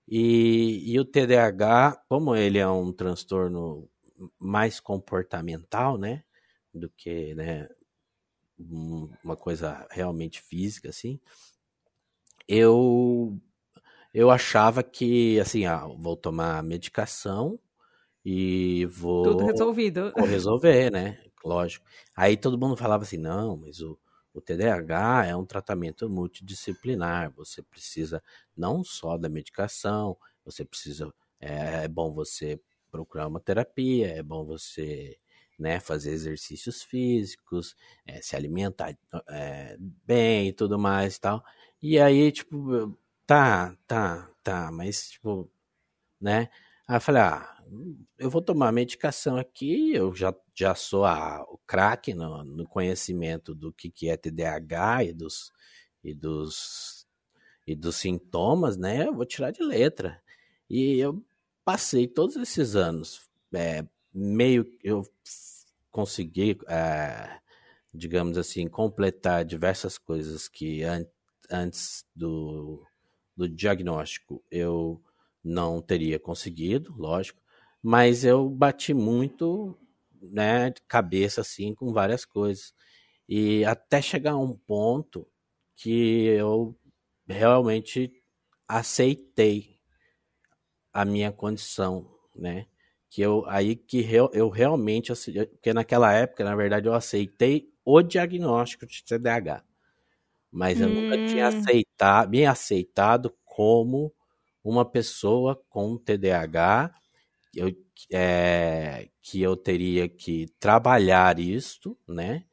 [0.07, 3.89] E, e o TDAH, como ele é um transtorno
[4.39, 6.23] mais comportamental, né?
[6.73, 7.69] Do que, né?
[8.59, 11.19] Uma coisa realmente física, assim.
[12.47, 13.39] Eu
[14.13, 17.59] eu achava que, assim, ah, vou tomar medicação
[18.25, 19.23] e vou.
[19.23, 20.11] Tudo resolvido.
[20.17, 21.23] Vou resolver, né?
[21.45, 21.85] Lógico.
[22.15, 23.97] Aí todo mundo falava assim: não, mas o,
[24.33, 27.31] o TDAH é um tratamento multidisciplinar.
[27.33, 28.23] Você precisa
[28.55, 31.13] não só da medicação, você precisa.
[31.39, 32.59] É, é bom você
[32.91, 35.17] procurar uma terapia, é bom você
[35.57, 38.97] né, fazer exercícios físicos, é, se alimentar
[39.29, 41.43] é, bem e tudo mais e tal.
[41.81, 45.49] E aí, tipo, tá, tá, tá, mas, tipo,
[46.21, 46.49] né?
[46.87, 47.57] Aí eu falei, ah,
[48.17, 53.53] eu vou tomar medicação aqui, eu já, já sou a, o craque no, no, conhecimento
[53.55, 55.51] do que, que é TDAH e dos,
[56.03, 57.07] e, dos,
[57.67, 59.07] e dos sintomas, né?
[59.07, 60.21] Eu vou tirar de letra.
[60.69, 61.23] E eu
[61.67, 65.03] passei todos esses anos, é, meio eu
[65.91, 67.41] consegui, é,
[67.93, 71.05] digamos assim, completar diversas coisas que an
[71.51, 72.85] antes do
[73.35, 75.03] do diagnóstico eu
[75.43, 77.41] não teria conseguido, lógico,
[77.83, 79.77] mas eu bati muito,
[80.21, 82.73] né, de cabeça assim com várias coisas.
[83.27, 85.27] E até chegar a um ponto
[85.75, 86.77] que eu
[87.27, 88.13] realmente
[88.67, 89.76] aceitei
[91.01, 92.65] a minha condição, né?
[93.09, 95.11] Que eu aí que eu, eu realmente,
[95.51, 99.63] porque naquela época, na verdade, eu aceitei o diagnóstico de TDAH
[100.51, 100.93] mas eu hum.
[100.93, 101.47] nunca tinha hum.
[101.49, 104.13] aceitado, me aceitado como
[104.63, 106.93] uma pessoa com TDAH,
[107.55, 107.71] eu,
[108.11, 112.43] é, que eu teria que trabalhar isto, né,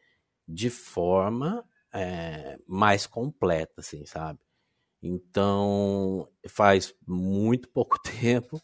[0.46, 4.38] de forma é, mais completa, assim, sabe?
[5.07, 8.59] Então, faz muito pouco tempo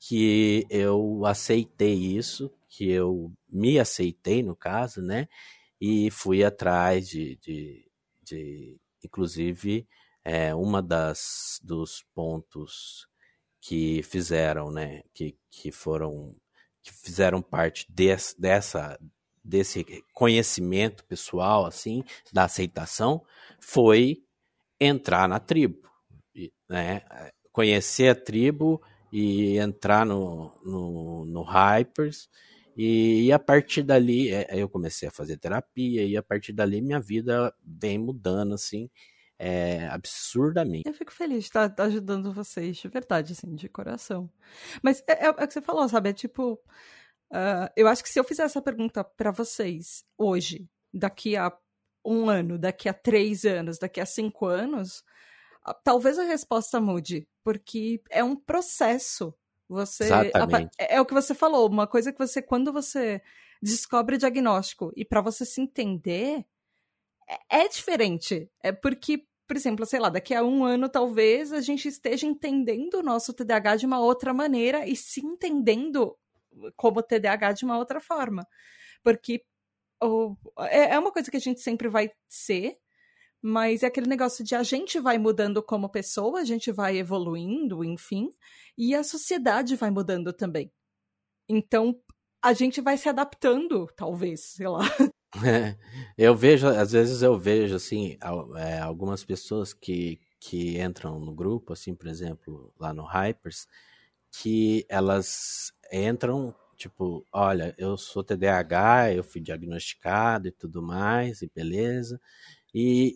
[0.00, 5.28] que eu aceitei isso, que eu me aceitei, no caso, né?
[5.78, 7.86] E fui atrás de, de,
[8.22, 9.86] de inclusive,
[10.24, 13.06] é, uma das dos pontos
[13.60, 16.34] que fizeram, né, que, que foram
[16.82, 18.98] que fizeram parte desse, dessa
[19.44, 23.24] desse conhecimento pessoal assim da aceitação
[23.60, 24.24] foi
[24.86, 25.88] entrar na tribo,
[26.68, 27.02] né,
[27.52, 32.28] conhecer a tribo e entrar no, no, no Hypers
[32.76, 36.80] e, e, a partir dali, é, eu comecei a fazer terapia, e a partir dali
[36.80, 38.88] minha vida vem mudando, assim,
[39.38, 40.84] é, absurdamente.
[40.86, 44.30] Eu fico feliz de estar tá, tá ajudando vocês, de verdade, assim, de coração.
[44.82, 46.10] Mas é, é, é o que você falou, sabe?
[46.10, 46.54] É tipo.
[47.30, 51.50] Uh, eu acho que se eu fizer essa pergunta para vocês hoje, daqui a
[52.04, 55.04] um ano, daqui a três anos, daqui a cinco anos,
[55.84, 59.34] talvez a resposta mude, porque é um processo
[59.68, 60.74] você Exatamente.
[60.78, 63.22] É, é o que você falou, uma coisa que você quando você
[63.62, 66.44] descobre o diagnóstico e para você se entender
[67.28, 68.50] é, é diferente.
[68.62, 72.94] É porque por exemplo, sei lá, daqui a um ano talvez a gente esteja entendendo
[72.94, 76.16] o nosso TDAH de uma outra maneira e se entendendo
[76.76, 78.46] como TDAH de uma outra forma.
[79.02, 79.44] Porque
[80.02, 82.76] oh, é uma coisa que a gente sempre vai ser,
[83.40, 87.84] mas é aquele negócio de a gente vai mudando como pessoa, a gente vai evoluindo,
[87.84, 88.30] enfim,
[88.78, 90.70] e a sociedade vai mudando também.
[91.48, 91.98] Então,
[92.42, 94.80] a gente vai se adaptando, talvez, sei lá.
[95.42, 95.78] É,
[96.18, 98.18] eu vejo, às vezes eu vejo, assim,
[98.58, 103.66] é, algumas pessoas que, que entram no grupo, assim, por exemplo, lá no Hypers,
[104.30, 111.50] que elas entram, tipo, olha, eu sou TDAH, eu fui diagnosticado e tudo mais, e
[111.54, 112.20] beleza,
[112.74, 113.14] e,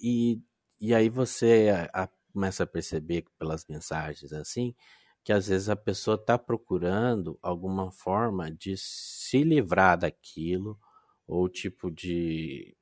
[0.81, 4.75] e, e aí você a, a, começa a perceber pelas mensagens assim
[5.27, 10.79] que às vezes a pessoa está procurando alguma forma de se livrar daquilo
[11.27, 12.77] ou tipo de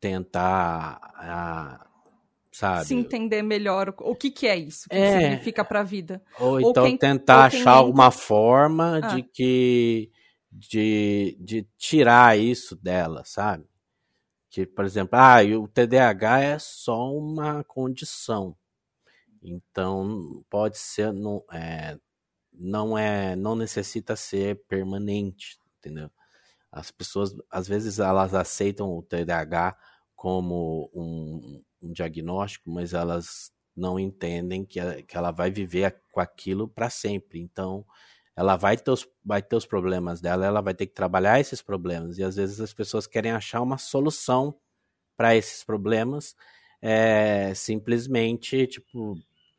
[0.00, 1.86] tentar a,
[2.52, 5.84] sabe se entender melhor o que que é isso o que, é, significa para a
[5.84, 9.14] vida ou, ou então quem, tentar ou achar alguma forma ah.
[9.14, 10.10] de que
[10.50, 13.64] de, de tirar isso dela sabe
[14.52, 18.54] que, por exemplo, ah, o TDAH é só uma condição.
[19.42, 21.98] Então, pode ser, não é,
[22.52, 26.10] não é, não necessita ser permanente, entendeu?
[26.70, 29.74] As pessoas, às vezes, elas aceitam o TDAH
[30.14, 36.68] como um, um diagnóstico, mas elas não entendem que, que ela vai viver com aquilo
[36.68, 37.40] para sempre.
[37.40, 37.84] Então,
[38.36, 41.60] ela vai ter, os, vai ter os problemas dela, ela vai ter que trabalhar esses
[41.60, 42.18] problemas.
[42.18, 44.54] E às vezes as pessoas querem achar uma solução
[45.16, 46.34] para esses problemas,
[46.80, 49.18] é, simplesmente, tipo,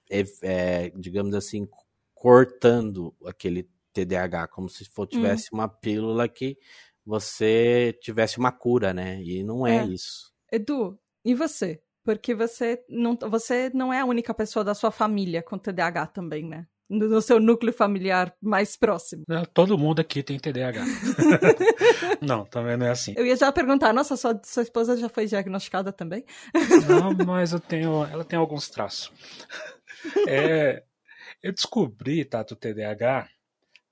[0.09, 1.67] é, é, digamos assim,
[2.13, 5.57] cortando aquele TDAH, como se for, tivesse hum.
[5.57, 6.57] uma pílula que
[7.05, 9.21] você tivesse uma cura, né?
[9.21, 9.85] E não é, é.
[9.85, 10.33] isso.
[10.51, 11.81] Edu, e você?
[12.03, 16.47] Porque você não, você não é a única pessoa da sua família com TDAH também,
[16.47, 16.67] né?
[16.89, 19.23] No seu núcleo familiar mais próximo.
[19.53, 20.83] todo mundo aqui tem TDAH.
[22.21, 23.13] não, também não é assim.
[23.17, 26.25] Eu ia já perguntar, nossa, sua, sua esposa já foi diagnosticada também?
[26.87, 29.11] não, mas eu tenho, ela tem alguns traços.
[30.27, 30.83] É,
[31.41, 33.27] eu descobri, Tato, TDAH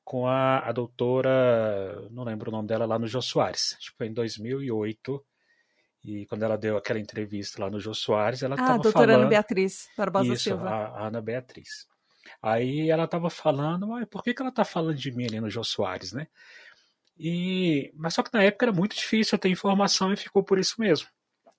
[0.03, 3.75] com a, a doutora, não lembro o nome dela, lá no Jô Soares.
[3.77, 5.25] Acho que foi em 2008.
[6.03, 8.79] E quando ela deu aquela entrevista lá no Jô Soares, ela estava ah, falando...
[8.79, 10.69] Ah, doutora Ana Beatriz Barbosa isso, Silva.
[10.69, 11.87] A, a Ana Beatriz.
[12.41, 15.49] Aí ela estava falando, mas por que, que ela está falando de mim ali no
[15.49, 16.27] Jô Soares, né?
[17.17, 20.75] E, mas só que na época era muito difícil ter informação e ficou por isso
[20.79, 21.07] mesmo.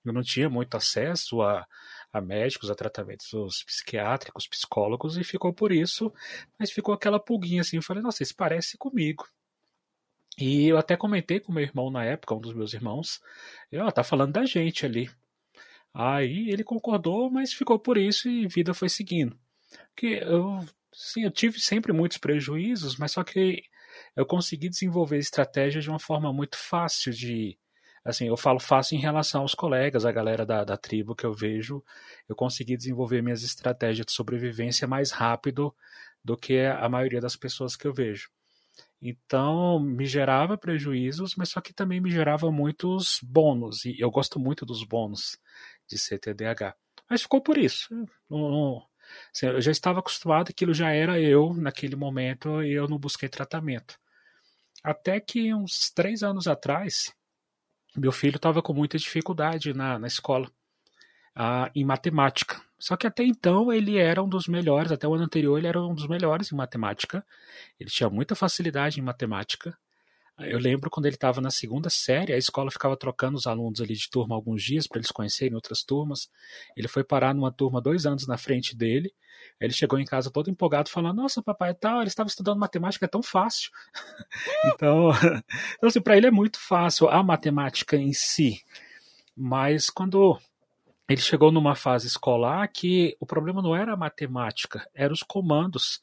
[0.03, 1.65] Eu não tinha muito acesso a,
[2.11, 6.13] a médicos, a tratamentos psiquiátricos, psicólogos, e ficou por isso,
[6.59, 9.25] mas ficou aquela pulguinha assim, eu falei, nossa, isso parece comigo.
[10.37, 13.21] E eu até comentei com meu irmão na época, um dos meus irmãos,
[13.75, 15.09] ó, tá falando da gente ali.
[15.93, 19.37] Aí ele concordou, mas ficou por isso e vida foi seguindo.
[19.95, 20.59] Que eu,
[20.93, 23.63] sim, eu tive sempre muitos prejuízos, mas só que
[24.15, 27.57] eu consegui desenvolver estratégias de uma forma muito fácil de
[28.03, 31.33] assim, eu falo fácil em relação aos colegas, a galera da, da tribo que eu
[31.33, 31.81] vejo,
[32.27, 35.73] eu consegui desenvolver minhas estratégias de sobrevivência mais rápido
[36.23, 38.29] do que a maioria das pessoas que eu vejo.
[39.01, 44.39] Então, me gerava prejuízos, mas só que também me gerava muitos bônus, e eu gosto
[44.39, 45.37] muito dos bônus
[45.87, 46.73] de CTDH.
[47.09, 47.93] Mas ficou por isso.
[48.29, 48.87] Não, não,
[49.33, 53.27] assim, eu já estava acostumado, aquilo já era eu naquele momento e eu não busquei
[53.27, 53.99] tratamento.
[54.83, 57.13] Até que uns três anos atrás,
[57.95, 60.49] meu filho estava com muita dificuldade na, na escola,
[61.35, 62.61] ah, em matemática.
[62.83, 65.81] Só que até então ele era um dos melhores, até o ano anterior ele era
[65.81, 67.25] um dos melhores em matemática.
[67.79, 69.73] Ele tinha muita facilidade em matemática.
[70.37, 73.93] Eu lembro quando ele estava na segunda série, a escola ficava trocando os alunos ali
[73.93, 76.29] de turma alguns dias para eles conhecerem outras turmas.
[76.75, 79.13] Ele foi parar numa turma dois anos na frente dele.
[79.61, 83.05] Ele chegou em casa todo empolgado, falando: Nossa, papai, é tal, ele estava estudando matemática,
[83.05, 83.71] é tão fácil.
[84.75, 85.09] então,
[85.77, 88.61] então assim, para ele é muito fácil a matemática em si.
[89.37, 90.37] Mas quando
[91.13, 96.01] ele chegou numa fase escolar que o problema não era a matemática, eram os comandos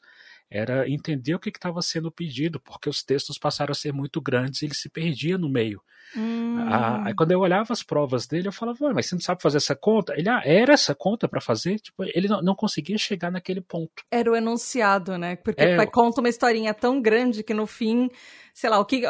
[0.51, 4.61] era entender o que estava sendo pedido, porque os textos passaram a ser muito grandes
[4.61, 5.81] e ele se perdia no meio.
[6.13, 6.57] Hum.
[6.67, 9.57] Ah, aí quando eu olhava as provas dele, eu falava, mas você não sabe fazer
[9.57, 10.13] essa conta?
[10.17, 11.79] Ele, ah, era essa conta para fazer?
[11.79, 14.03] Tipo, ele não, não, conseguia chegar naquele ponto.
[14.11, 15.37] Era o enunciado, né?
[15.37, 18.09] Porque é, conta uma historinha tão grande que no fim,
[18.53, 19.03] sei lá, o que,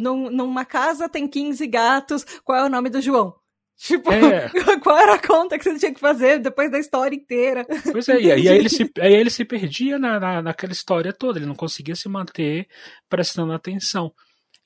[0.00, 3.34] numa casa tem 15 gatos, qual é o nome do João?
[3.80, 4.50] Tipo, é.
[4.84, 7.66] qual era a conta que você tinha que fazer depois da história inteira?
[7.90, 11.38] Pois é, e aí, ele se, aí ele se perdia na, na, naquela história toda,
[11.38, 12.68] ele não conseguia se manter
[13.08, 14.12] prestando atenção.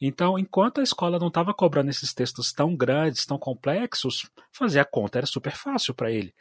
[0.00, 4.84] Então, enquanto a escola não estava cobrando esses textos tão grandes, tão complexos, fazer a
[4.84, 6.34] conta era super fácil para ele.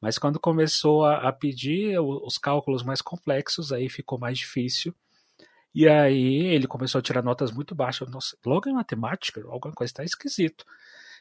[0.00, 4.94] Mas quando começou a, a pedir os cálculos mais complexos, aí ficou mais difícil.
[5.74, 8.08] E aí ele começou a tirar notas muito baixas.
[8.08, 10.64] Nossa, logo em matemática, alguma coisa está esquisito.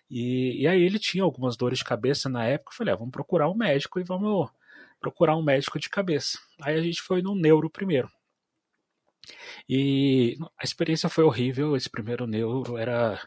[0.09, 2.71] E, e aí ele tinha algumas dores de cabeça na época.
[2.71, 4.49] Eu falei, ah, vamos procurar um médico e vamos
[4.99, 6.39] procurar um médico de cabeça.
[6.61, 8.09] Aí a gente foi no neuro primeiro.
[9.67, 11.75] E a experiência foi horrível.
[11.75, 13.19] Esse primeiro neuro era.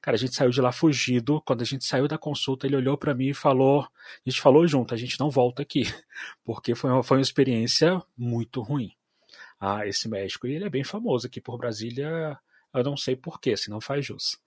[0.00, 1.42] Cara, a gente saiu de lá fugido.
[1.42, 4.66] Quando a gente saiu da consulta, ele olhou para mim e falou: A gente falou
[4.66, 5.82] junto, a gente não volta aqui.
[6.44, 8.92] Porque foi uma, foi uma experiência muito ruim.
[9.58, 10.46] Ah, esse médico.
[10.46, 12.38] E ele é bem famoso aqui por Brasília.
[12.74, 14.38] Eu não sei porquê, se não faz jus.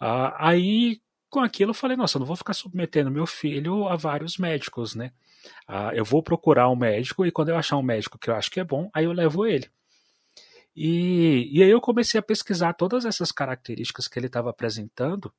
[0.00, 3.96] Ah, aí, com aquilo, eu falei: nossa, eu não vou ficar submetendo meu filho a
[3.96, 5.12] vários médicos, né?
[5.68, 8.50] Ah, eu vou procurar um médico e quando eu achar um médico que eu acho
[8.50, 9.70] que é bom, aí eu levo ele.
[10.74, 15.32] E, e aí eu comecei a pesquisar todas essas características que ele estava apresentando.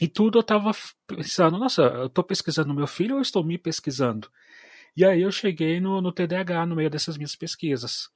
[0.00, 0.72] E tudo eu estava
[1.06, 4.28] pensando, nossa, eu estou pesquisando meu filho ou estou me pesquisando?
[4.96, 8.10] E aí eu cheguei no, no TDAH no meio dessas minhas pesquisas.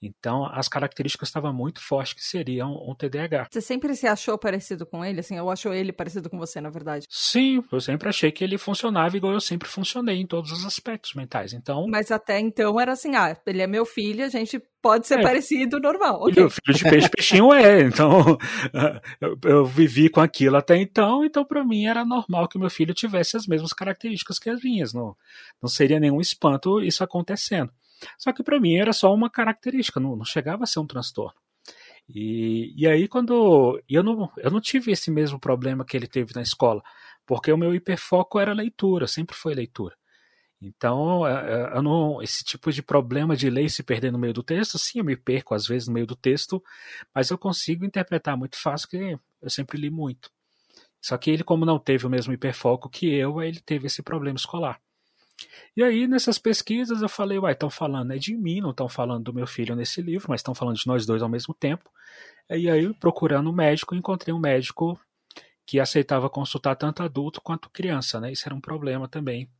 [0.00, 3.48] Então, as características estavam muito fortes que seriam um TDAH.
[3.50, 5.20] Você sempre se achou parecido com ele?
[5.20, 7.06] Assim, eu acho ele parecido com você, na verdade.
[7.08, 11.14] Sim, eu sempre achei que ele funcionava igual eu sempre funcionei em todos os aspectos
[11.14, 11.52] mentais.
[11.52, 11.86] Então.
[11.88, 15.22] Mas até então era assim, ah, ele é meu filho, a gente pode ser é.
[15.22, 16.20] parecido, normal.
[16.22, 16.34] Okay.
[16.34, 17.80] Filho, filho de peixe, peixinho é.
[17.82, 18.38] Então,
[19.20, 22.94] eu, eu, vivi com aquilo até então, então para mim era normal que meu filho
[22.94, 24.92] tivesse as mesmas características que as minhas.
[24.92, 25.16] Não,
[25.60, 27.72] não seria nenhum espanto isso acontecendo.
[28.18, 31.38] Só que para mim era só uma característica, não, não chegava a ser um transtorno.
[32.08, 36.32] E, e aí quando eu não, eu não tive esse mesmo problema que ele teve
[36.34, 36.82] na escola,
[37.26, 39.96] porque o meu hiperfoco era leitura, sempre foi leitura.
[40.60, 44.32] Então, é, é, não, esse tipo de problema de ler e se perder no meio
[44.32, 46.62] do texto, sim, eu me perco às vezes no meio do texto,
[47.14, 50.30] mas eu consigo interpretar muito fácil, porque eu sempre li muito.
[51.00, 54.36] Só que ele, como não teve o mesmo hiperfoco que eu, ele teve esse problema
[54.36, 54.80] escolar.
[55.76, 59.24] E aí, nessas pesquisas, eu falei, uai, estão falando é de mim, não estão falando
[59.24, 61.90] do meu filho nesse livro, mas estão falando de nós dois ao mesmo tempo.
[62.50, 64.98] E aí, procurando um médico, encontrei um médico
[65.66, 68.30] que aceitava consultar tanto adulto quanto criança, né?
[68.30, 69.50] Isso era um problema também.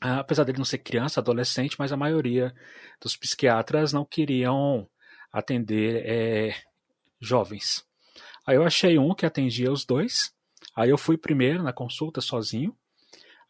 [0.00, 2.54] Ah, apesar dele não ser criança, adolescente, mas a maioria
[3.00, 4.88] dos psiquiatras não queriam
[5.32, 6.54] atender é,
[7.20, 7.84] jovens.
[8.46, 10.32] Aí eu achei um que atendia os dois.
[10.74, 12.76] Aí eu fui primeiro na consulta sozinho.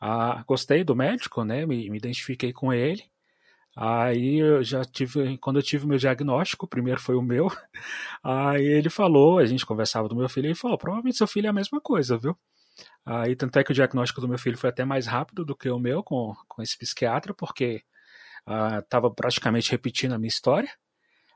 [0.00, 1.66] Ah, gostei do médico, né?
[1.66, 3.04] Me, me identifiquei com ele.
[3.76, 7.48] Aí eu já tive, quando eu tive meu diagnóstico, o primeiro foi o meu.
[8.22, 11.50] Aí ele falou, a gente conversava do meu filho, ele falou: provavelmente seu filho é
[11.50, 12.36] a mesma coisa, viu?
[13.04, 15.68] Aí tanto é que o diagnóstico do meu filho foi até mais rápido do que
[15.70, 17.82] o meu com, com esse psiquiatra, porque
[18.80, 20.70] estava uh, praticamente repetindo a minha história.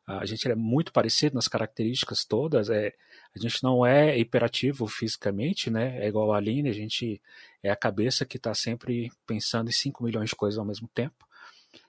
[0.07, 2.69] A gente é muito parecido nas características todas.
[2.69, 2.93] É,
[3.35, 6.05] a gente não é hiperativo fisicamente, né?
[6.05, 7.21] É igual a Aline, a gente
[7.63, 11.27] é a cabeça que está sempre pensando em 5 milhões de coisas ao mesmo tempo.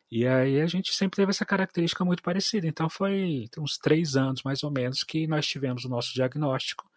[0.09, 2.67] E aí a gente sempre teve essa característica muito parecida.
[2.67, 6.89] Então foi uns três anos mais ou menos que nós tivemos o nosso diagnóstico.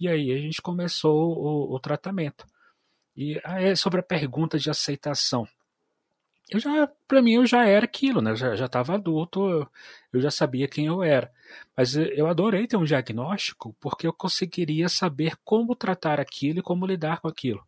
[0.00, 2.46] E aí a gente começou o, o tratamento.
[3.16, 5.48] E aí, sobre a pergunta de aceitação,
[6.48, 8.30] eu já, para mim, eu já era aquilo, né?
[8.30, 9.68] Eu já estava adulto, eu,
[10.12, 11.32] eu, já sabia quem eu era.
[11.76, 16.86] Mas eu adorei ter um diagnóstico porque eu conseguiria saber como tratar aquilo e como
[16.86, 17.66] lidar com aquilo.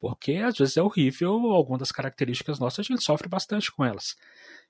[0.00, 4.16] Porque às vezes é horrível, algumas das características nossas a gente sofre bastante com elas.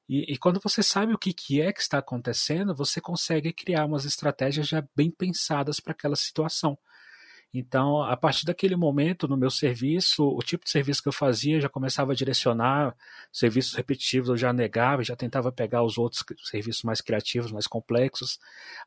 [0.09, 3.84] E, e quando você sabe o que, que é que está acontecendo, você consegue criar
[3.84, 6.78] umas estratégias já bem pensadas para aquela situação.
[7.53, 11.61] Então, a partir daquele momento, no meu serviço, o tipo de serviço que eu fazia
[11.61, 12.94] já começava a direcionar
[13.32, 18.38] serviços repetitivos, eu já negava, já tentava pegar os outros serviços mais criativos, mais complexos.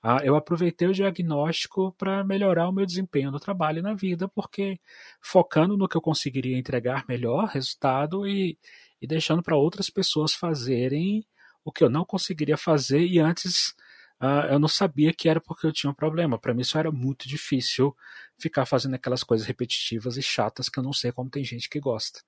[0.01, 4.28] Ah, eu aproveitei o diagnóstico para melhorar o meu desempenho no trabalho e na vida,
[4.28, 4.80] porque
[5.20, 8.59] focando no que eu conseguiria entregar melhor resultado e,
[9.01, 11.26] e deixando para outras pessoas fazerem
[11.64, 13.74] o que eu não conseguiria fazer e antes
[14.22, 16.39] uh, eu não sabia que era porque eu tinha um problema.
[16.39, 17.95] Para mim isso era muito difícil
[18.38, 21.80] ficar fazendo aquelas coisas repetitivas e chatas que eu não sei como tem gente que
[21.80, 22.22] gosta.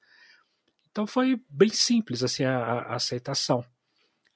[0.91, 3.66] Então foi bem simples assim a, a aceitação.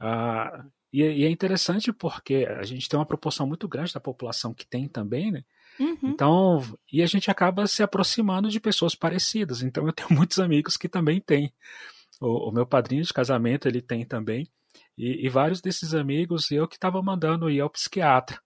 [0.02, 4.54] Uh, e, e, é interessante porque a gente tem uma proporção muito grande da população
[4.54, 5.44] que tem também, né?
[5.80, 5.98] Uhum.
[6.04, 9.62] Então, e a gente acaba se aproximando de pessoas parecidas.
[9.62, 11.54] Então, eu tenho muitos amigos que também têm.
[12.20, 14.48] O, o meu padrinho de casamento, ele tem também.
[14.98, 18.40] E, e vários desses amigos, eu que estava mandando ir ao psiquiatra.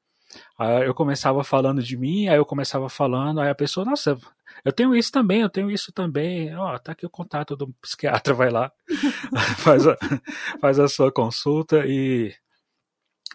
[0.58, 4.18] Aí eu começava falando de mim, aí eu começava falando, aí a pessoa, nossa,
[4.64, 6.56] eu tenho isso também, eu tenho isso também.
[6.56, 8.72] Ó, oh, tá aqui o contato do psiquiatra, vai lá,
[9.60, 9.98] faz, a,
[10.60, 12.34] faz a sua consulta e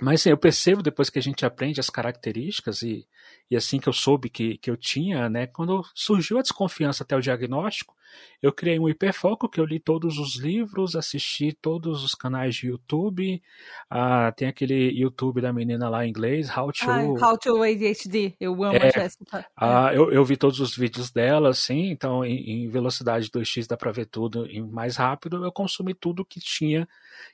[0.01, 3.07] mas assim, eu percebo depois que a gente aprende as características e,
[3.51, 7.17] e assim que eu soube que, que eu tinha, né, quando surgiu a desconfiança até
[7.17, 7.95] o diagnóstico,
[8.43, 12.69] eu criei um hiperfoco que eu li todos os livros, assisti todos os canais de
[12.69, 13.43] YouTube.
[13.91, 16.91] Ah, tem aquele YouTube da menina lá em inglês, How to.
[16.91, 18.37] Ah, How to ADHD.
[18.39, 19.47] Eu amo é, a Jessica.
[19.57, 19.97] Ah, é.
[19.97, 23.93] eu, eu vi todos os vídeos dela, assim, então em, em velocidade 2x dá para
[23.93, 25.45] ver tudo em mais rápido.
[25.45, 26.87] Eu consumi tudo que tinha,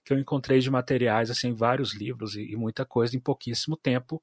[0.05, 4.23] que eu encontrei de materiais, assim, vários livros e, e muita coisa em pouquíssimo tempo.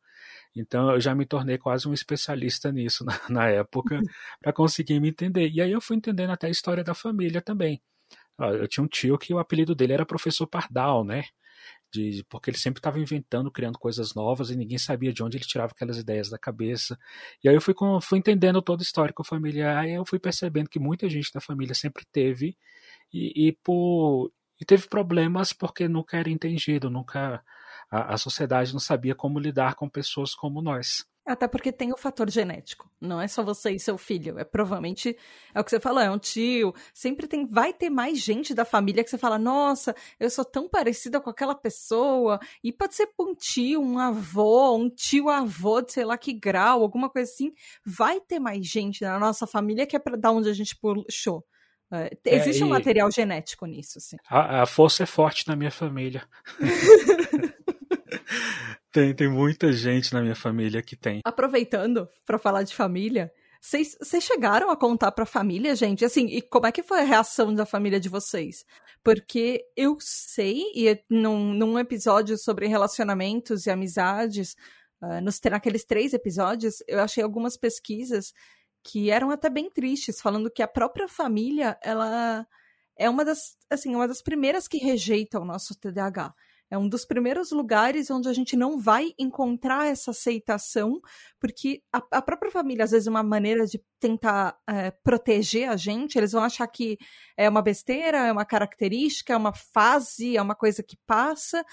[0.56, 4.00] Então eu já me tornei quase um especialista nisso na, na época
[4.42, 5.50] para conseguir me entender.
[5.50, 7.82] E aí eu fui entendendo até a história da família também.
[8.40, 11.24] Eu tinha um tio que o apelido dele era professor Pardal, né?
[11.92, 15.44] De, porque ele sempre estava inventando, criando coisas novas e ninguém sabia de onde ele
[15.44, 16.98] tirava aquelas ideias da cabeça.
[17.44, 20.70] E aí eu fui, com, fui entendendo todo o histórico familiar e eu fui percebendo
[20.70, 22.56] que muita gente da família sempre teve
[23.12, 24.32] e, e, por,
[24.62, 27.44] e teve problemas porque nunca era entendido, nunca
[27.90, 31.06] a, a sociedade não sabia como lidar com pessoas como nós.
[31.30, 32.90] Até porque tem o fator genético.
[33.00, 34.40] Não é só você e seu filho.
[34.40, 35.16] É provavelmente,
[35.54, 36.74] é o que você falou, é um tio.
[36.92, 40.68] Sempre tem, vai ter mais gente da família que você fala, nossa, eu sou tão
[40.68, 42.40] parecida com aquela pessoa.
[42.64, 47.12] E pode ser um tio, um avô, um tio-avô de sei lá que grau, alguma
[47.12, 47.54] coisa assim.
[47.86, 51.46] Vai ter mais gente na nossa família que é para dar onde a gente puxou.
[51.92, 54.18] É, existe é, um material genético nisso, sim.
[54.28, 56.28] A, a força é forte na minha família.
[58.92, 61.22] tem, tem muita gente na minha família que tem.
[61.24, 63.32] Aproveitando para falar de família,
[63.62, 66.06] vocês chegaram a contar pra família, gente?
[66.06, 68.66] Assim, e como é que foi a reação da família de vocês?
[69.04, 74.56] porque eu sei, e num, num episódio sobre relacionamentos e amizades,
[75.02, 78.34] uh, nos, naqueles três episódios, eu achei algumas pesquisas
[78.84, 82.46] que eram até bem tristes, falando que a própria família, ela
[82.98, 86.34] é uma das, assim, uma das primeiras que rejeita o nosso TDAH.
[86.72, 91.02] É um dos primeiros lugares onde a gente não vai encontrar essa aceitação,
[91.40, 95.76] porque a, a própria família, às vezes, é uma maneira de tentar é, proteger a
[95.76, 96.98] gente, eles vão achar que
[97.36, 101.66] é uma besteira, é uma característica, é uma fase, é uma coisa que passa,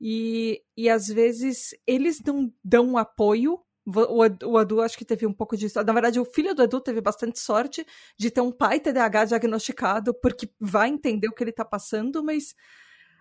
[0.00, 3.60] e, e às vezes eles não dão apoio.
[3.86, 5.82] O, o acho que teve um pouco disso.
[5.82, 7.84] Na verdade, o filho do Edu teve bastante sorte
[8.16, 12.54] de ter um pai TDAH diagnosticado, porque vai entender o que ele tá passando, mas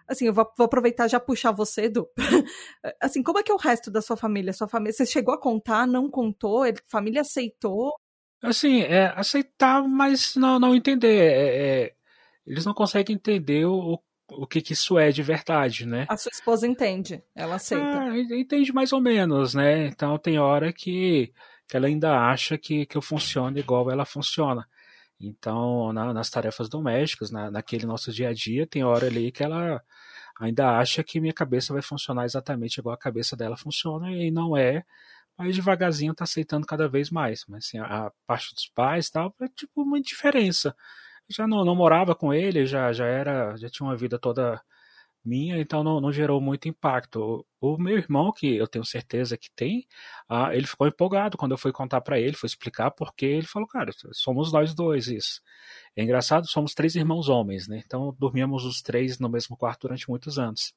[0.09, 2.09] assim, eu vou, vou aproveitar já puxar você, Edu.
[2.99, 4.51] assim, como é que é o resto da sua família?
[4.51, 6.63] Sua família, você chegou a contar, não contou?
[6.63, 7.93] A família aceitou?
[8.41, 11.21] Assim, é, aceitar, mas não, não entender.
[11.21, 11.93] É, é,
[12.45, 14.01] eles não conseguem entender o,
[14.31, 16.05] o que, que isso é de verdade, né?
[16.09, 17.99] A sua esposa entende, ela aceita.
[17.99, 19.87] Ah, entende mais ou menos, né?
[19.87, 21.31] Então tem hora que,
[21.67, 24.67] que ela ainda acha que, que eu funciono igual ela funciona.
[25.19, 29.43] Então, na, nas tarefas domésticas, na, naquele nosso dia a dia, tem hora ali que
[29.43, 29.81] ela
[30.39, 34.55] ainda acha que minha cabeça vai funcionar exatamente igual a cabeça dela funciona, e não
[34.57, 34.83] é,
[35.37, 37.45] mas devagarzinho tá aceitando cada vez mais.
[37.47, 40.75] Mas assim, a, parte dos pais tal, é tipo uma diferença
[41.29, 44.59] já não, não morava com ele, já, já era, já tinha uma vida toda
[45.29, 47.45] minha, então não, não gerou muito impacto.
[47.61, 49.87] O, o, meu irmão, que eu tenho certeza que tem,
[50.27, 53.67] ah, ele ficou empolgado quando eu fui contar para ele, fui explicar porque ele falou,
[53.67, 55.41] cara, somos nós dois isso.
[55.95, 57.81] É engraçado, somos três irmãos homens, né?
[57.85, 60.73] Então dormíamos os três no mesmo quarto durante muitos anos.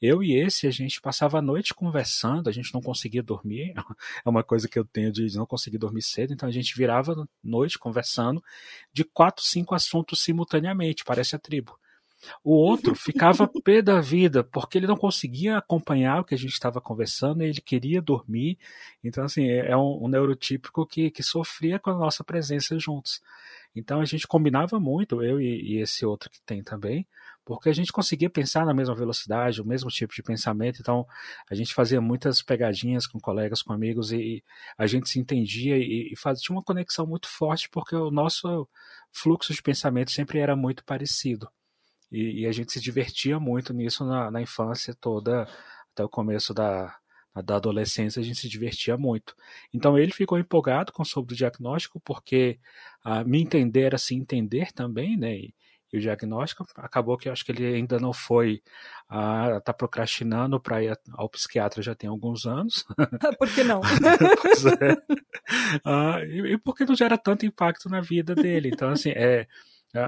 [0.00, 3.74] Eu e esse, a gente passava a noite conversando, a gente não conseguia dormir,
[4.24, 7.28] é uma coisa que eu tenho de não conseguir dormir cedo, então a gente virava
[7.42, 8.42] noite conversando
[8.92, 11.78] de quatro, cinco assuntos simultaneamente, parece a tribo.
[12.44, 16.52] O outro ficava pé da vida, porque ele não conseguia acompanhar o que a gente
[16.52, 18.58] estava conversando, ele queria dormir.
[19.02, 23.20] Então, assim, é, é um, um neurotípico que, que sofria com a nossa presença juntos.
[23.74, 27.06] Então, a gente combinava muito, eu e, e esse outro que tem também,
[27.44, 31.06] porque a gente conseguia pensar na mesma velocidade, o mesmo tipo de pensamento, então
[31.48, 34.42] a gente fazia muitas pegadinhas com colegas, com amigos, e
[34.76, 38.68] a gente se entendia e, e fazia uma conexão muito forte, porque o nosso
[39.12, 41.48] fluxo de pensamento sempre era muito parecido.
[42.10, 45.48] E, e a gente se divertia muito nisso na, na infância toda,
[45.92, 46.94] até o começo da,
[47.44, 49.34] da adolescência a gente se divertia muito.
[49.72, 52.58] Então ele ficou empolgado com sobre o diagnóstico porque
[53.04, 55.34] a me entender era se entender também, né?
[55.36, 55.54] E,
[55.92, 56.64] e o diagnóstico.
[56.76, 58.62] Acabou que eu acho que ele ainda não foi,
[59.08, 62.84] ah, tá procrastinando para ir ao psiquiatra já tem alguns anos.
[63.38, 63.80] Por que não?
[64.42, 64.96] pois é.
[65.84, 68.70] Ah, e, e porque não gera tanto impacto na vida dele.
[68.72, 69.46] Então, assim, é, ah,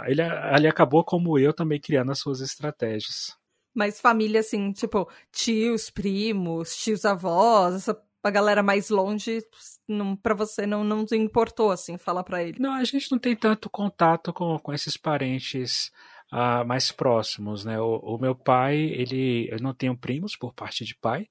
[0.07, 3.37] ele, ele acabou como eu também criando as suas estratégias.
[3.75, 9.41] Mas família, assim, tipo, tios, primos, tios avós, essa a galera mais longe,
[9.89, 12.61] não, para você não, não importou, assim, falar para ele?
[12.61, 15.91] Não, a gente não tem tanto contato com, com esses parentes
[16.33, 17.81] uh, mais próximos, né?
[17.81, 21.27] O, o, meu pai, ele, eu não tenho primos por parte de pai,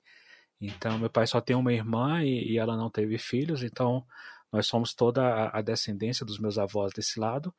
[0.60, 4.06] então meu pai só tem uma irmã e, e ela não teve filhos, então
[4.52, 7.54] nós somos toda a, a descendência dos meus avós desse lado.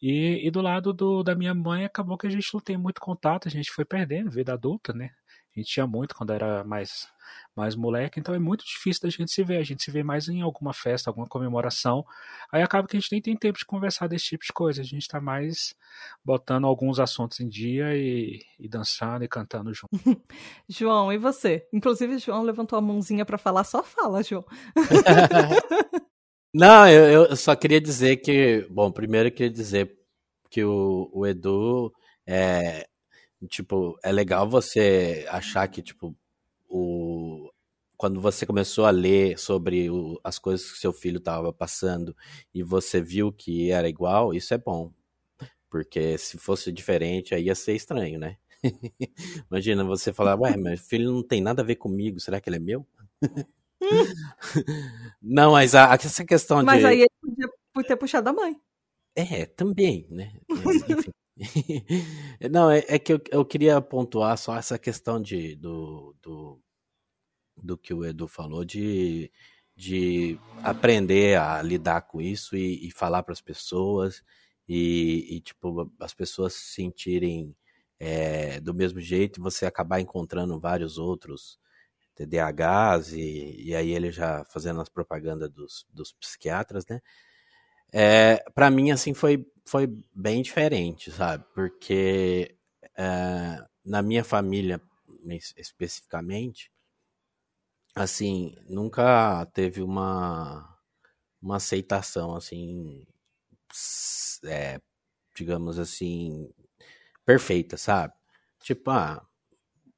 [0.00, 3.00] E, e do lado do, da minha mãe, acabou que a gente não tem muito
[3.00, 5.10] contato, a gente foi perdendo, vida adulta, né?
[5.56, 7.06] A gente tinha muito quando era mais,
[7.54, 9.58] mais moleque, então é muito difícil da gente se ver.
[9.58, 12.04] A gente se vê mais em alguma festa, alguma comemoração.
[12.50, 14.80] Aí acaba que a gente nem tem tempo de conversar desse tipo de coisa.
[14.80, 15.76] A gente está mais
[16.24, 19.90] botando alguns assuntos em dia e, e dançando e cantando junto.
[20.68, 21.68] João, e você?
[21.72, 24.44] Inclusive, João levantou a mãozinha para falar, só fala, João.
[26.54, 29.98] Não, eu, eu, só queria dizer que, bom, primeiro eu queria dizer
[30.48, 31.92] que o, o Edu
[32.26, 32.86] é,
[33.48, 36.16] Tipo, é legal você achar que, tipo,
[36.68, 37.50] o...
[37.96, 40.20] quando você começou a ler sobre o...
[40.24, 42.16] as coisas que seu filho estava passando
[42.54, 44.92] e você viu que era igual, isso é bom.
[45.70, 48.38] Porque se fosse diferente, aí ia ser estranho, né?
[49.50, 52.56] Imagina você falar, ué, meu filho não tem nada a ver comigo, será que ele
[52.56, 52.86] é meu?
[55.22, 56.82] não, mas a, essa questão mas de.
[56.82, 58.56] Mas aí ele podia ter puxado a mãe.
[59.16, 60.32] É, também, né?
[60.50, 61.10] Enfim.
[62.50, 66.60] Não, é, é que eu, eu, queria pontuar só essa questão de, do, do,
[67.56, 69.30] do que o Edu falou, de,
[69.76, 74.22] de aprender a lidar com isso e, e falar para as pessoas
[74.68, 77.54] e, e, tipo, as pessoas se sentirem
[77.98, 81.58] é, do mesmo jeito e você acabar encontrando vários outros
[82.14, 87.00] TDAHs e, e aí ele já fazendo as propagandas dos, dos psiquiatras, né?
[87.92, 91.44] É, para mim, assim, foi foi bem diferente, sabe?
[91.54, 92.56] Porque
[92.96, 94.80] é, na minha família,
[95.56, 96.70] especificamente,
[97.94, 100.76] assim, nunca teve uma,
[101.40, 103.06] uma aceitação, assim,
[104.44, 104.80] é,
[105.34, 106.50] digamos assim,
[107.24, 108.14] perfeita, sabe?
[108.60, 109.26] Tipo, ah,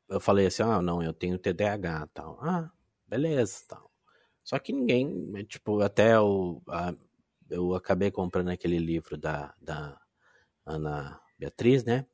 [0.09, 2.39] eu falei assim, ah, não, eu tenho TDAH tal.
[2.43, 2.71] Ah,
[3.07, 3.91] beleza, tal.
[4.45, 6.95] Só que ninguém, tipo, até o, a,
[7.51, 10.01] eu acabei comprando aquele livro da, da
[10.65, 12.07] Ana Beatriz, né?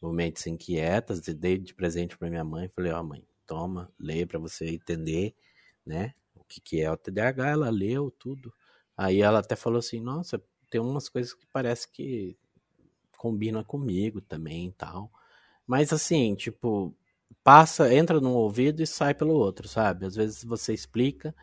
[0.00, 2.68] Momentos Inquietas, e dei de presente para minha mãe.
[2.68, 5.34] Falei, ó, oh, mãe, toma, lê para você entender,
[5.84, 6.14] né?
[6.34, 7.50] O que, que é o TDAH.
[7.50, 8.52] Ela leu tudo.
[8.96, 12.36] Aí ela até falou assim, nossa, tem umas coisas que parece que
[13.16, 15.10] combinam comigo também e tal.
[15.66, 16.94] Mas assim, tipo,
[17.44, 20.06] passa, entra num ouvido e sai pelo outro, sabe?
[20.06, 21.34] Às vezes você explica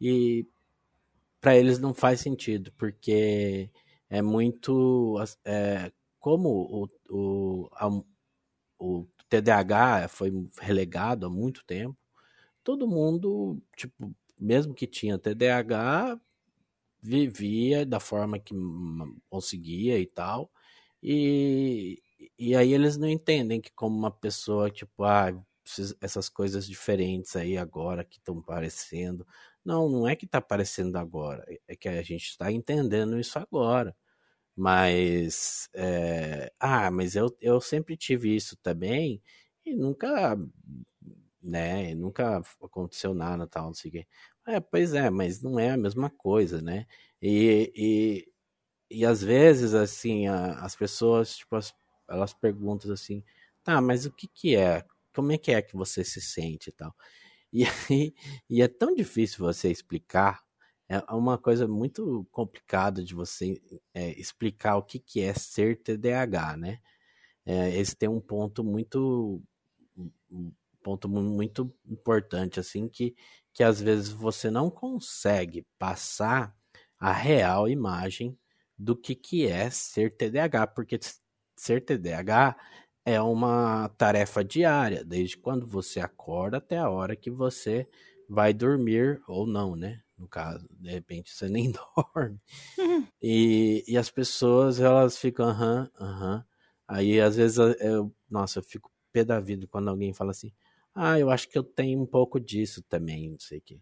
[0.00, 0.46] e
[1.40, 3.70] para eles não faz sentido, porque
[4.08, 5.16] é muito.
[5.44, 7.88] É, como o, o, a,
[8.78, 11.96] o TDAH foi relegado há muito tempo,
[12.64, 16.20] todo mundo, tipo, mesmo que tinha TDAH,
[17.02, 18.54] vivia da forma que
[19.30, 20.50] conseguia e tal.
[21.02, 22.02] E,
[22.38, 25.32] e aí eles não entendem que como uma pessoa, tipo, ah,
[26.00, 29.26] essas coisas diferentes aí agora que estão aparecendo.
[29.64, 33.94] Não, não é que está aparecendo agora, é que a gente está entendendo isso agora.
[34.56, 39.22] Mas, é, ah, mas eu, eu sempre tive isso também
[39.64, 40.36] e nunca,
[41.42, 44.06] né, nunca aconteceu nada tal, não sei o quê.
[44.46, 46.86] É, pois é, mas não é a mesma coisa, né?
[47.22, 47.72] E,
[48.90, 51.74] e, e às vezes, assim, a, as pessoas, tipo, as,
[52.10, 53.24] elas perguntam assim,
[53.62, 54.84] tá, mas o que que é?
[55.14, 56.94] Como é que é que você se sente e tal?
[57.52, 58.14] E, aí,
[58.48, 60.42] e é tão difícil você explicar,
[60.88, 63.60] é uma coisa muito complicada de você
[63.94, 66.80] é, explicar o que, que é ser TDAH, né?
[67.46, 69.42] É, esse tem um ponto muito
[70.82, 73.14] ponto muito importante assim que,
[73.52, 76.54] que às vezes você não consegue passar
[76.98, 78.38] a real imagem
[78.78, 80.98] do que, que é ser TDAH, porque
[81.60, 82.56] ser TDAH
[83.04, 87.88] é uma tarefa diária, desde quando você acorda até a hora que você
[88.28, 90.00] vai dormir ou não, né?
[90.16, 91.72] No caso, de repente você nem
[92.14, 92.38] dorme.
[92.78, 93.06] Uhum.
[93.22, 96.44] E, e as pessoas, elas ficam, aham, aham.
[96.88, 100.52] Aí às vezes eu, nossa, eu fico pé da vida quando alguém fala assim,
[100.94, 103.80] ah, eu acho que eu tenho um pouco disso também, não sei o quê.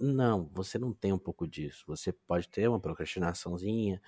[0.00, 1.84] Não, você não tem um pouco disso.
[1.86, 4.00] Você pode ter uma procrastinaçãozinha,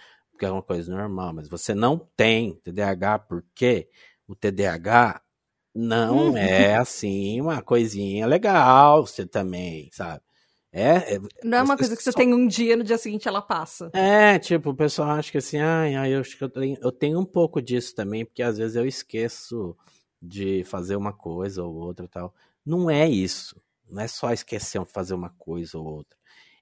[0.42, 3.88] porque é uma coisa normal, mas você não tem TDAH porque
[4.26, 5.22] o TDAH
[5.72, 6.36] não uhum.
[6.36, 10.20] é assim uma coisinha legal, você também, sabe?
[10.72, 12.18] É, é não é uma coisa que você só...
[12.18, 13.90] tem um dia no dia seguinte ela passa.
[13.92, 16.90] É, tipo, o pessoal acha que assim, ai, ai eu acho que eu tenho, eu
[16.90, 19.76] tenho um pouco disso também, porque às vezes eu esqueço
[20.20, 22.34] de fazer uma coisa ou outra tal.
[22.66, 23.62] Não é isso.
[23.88, 26.18] Não é só esquecer de fazer uma coisa ou outra.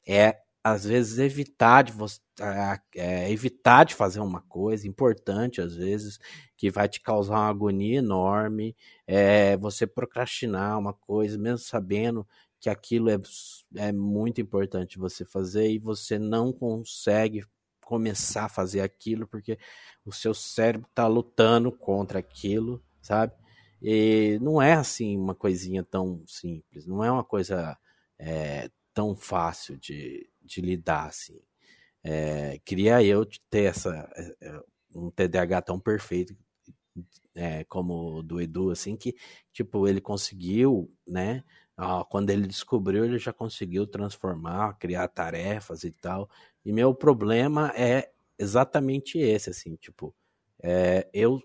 [0.07, 2.21] É às vezes evitar de você
[2.95, 6.19] é, evitar de fazer uma coisa importante às vezes
[6.57, 12.27] que vai te causar uma agonia enorme é, você procrastinar uma coisa mesmo sabendo
[12.59, 13.19] que aquilo é,
[13.77, 17.45] é muito importante você fazer e você não consegue
[17.85, 19.59] começar a fazer aquilo porque
[20.05, 23.33] o seu cérebro está lutando contra aquilo sabe?
[23.83, 27.79] E não é assim uma coisinha tão simples não é uma coisa
[28.19, 31.41] é, tão fácil de, de lidar, assim.
[32.03, 34.61] É, queria eu ter essa, é, é,
[34.95, 36.37] um TDAH tão perfeito
[37.35, 39.15] é, como o do Edu, assim, que,
[39.53, 41.45] tipo, ele conseguiu, né,
[42.11, 46.29] quando ele descobriu, ele já conseguiu transformar, criar tarefas e tal,
[46.65, 50.15] e meu problema é exatamente esse, assim, tipo,
[50.63, 51.41] é, eu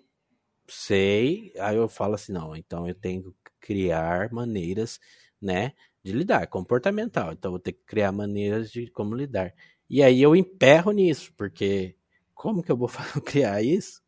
[0.68, 4.99] sei, aí eu falo assim, não, então eu tenho que criar maneiras,
[5.45, 5.73] né,
[6.03, 7.31] de lidar, comportamental.
[7.33, 9.53] Então vou ter que criar maneiras de como lidar.
[9.89, 11.95] E aí eu emperro nisso, porque
[12.33, 12.89] como que eu vou
[13.25, 14.01] criar isso?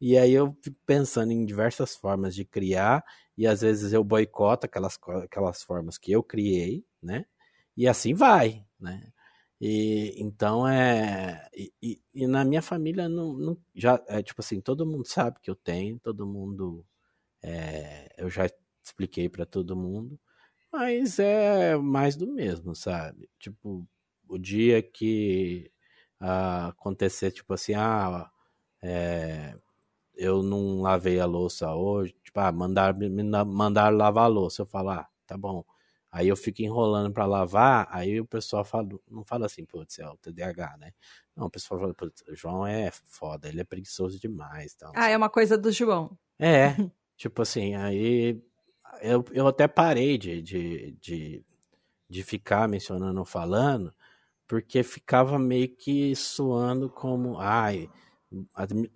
[0.00, 3.04] E aí eu fico pensando em diversas formas de criar,
[3.38, 7.24] e às vezes eu boicoto aquelas, aquelas formas que eu criei, né?
[7.76, 9.12] E assim vai, né?
[9.60, 11.48] E então é.
[11.54, 15.38] E, e, e na minha família não, não, já é tipo assim, todo mundo sabe
[15.40, 16.84] que eu tenho, todo mundo.
[17.42, 18.48] É, eu já
[18.84, 20.18] expliquei para todo mundo.
[20.72, 23.28] Mas é mais do mesmo, sabe?
[23.38, 23.86] Tipo,
[24.26, 25.70] o dia que
[26.18, 28.30] ah, acontecer, tipo assim, ah,
[28.82, 29.54] é,
[30.14, 32.94] eu não lavei a louça hoje, tipo, ah, mandar,
[33.46, 35.64] mandar lavar a louça, eu falar, ah, tá bom.
[36.10, 40.06] Aí eu fico enrolando para lavar, aí o pessoal fala, não fala assim, putz, é
[40.06, 40.92] o TDAH, né?
[41.34, 44.74] Não, o pessoal fala, putz, o João é foda, ele é preguiçoso demais.
[44.74, 46.16] Tal, ah, é uma coisa do João.
[46.38, 46.74] É,
[47.16, 48.42] tipo assim, aí
[49.00, 51.44] eu, eu até parei de, de, de,
[52.08, 53.92] de ficar mencionando, falando,
[54.46, 57.88] porque ficava meio que soando como, ai,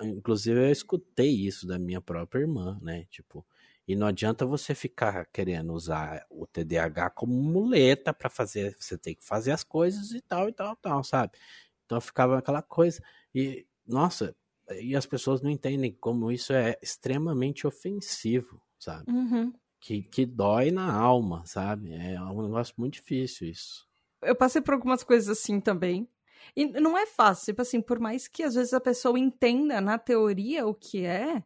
[0.02, 3.04] inclusive eu escutei isso da minha própria irmã, né?
[3.10, 3.46] Tipo,
[3.86, 9.14] e não adianta você ficar querendo usar o TDAH como muleta para fazer, você tem
[9.14, 11.38] que fazer as coisas e tal e tal, tal, sabe?
[11.84, 13.02] Então ficava aquela coisa
[13.34, 14.34] e nossa,
[14.80, 19.10] e as pessoas não entendem como isso é extremamente ofensivo, sabe?
[19.10, 19.52] Uhum.
[19.86, 21.94] Que, que dói na alma, sabe?
[21.94, 23.86] É um negócio muito difícil isso
[24.22, 26.08] eu passei por algumas coisas assim também.
[26.54, 29.98] E não é fácil, tipo assim, por mais que às vezes a pessoa entenda na
[29.98, 31.42] teoria o que é,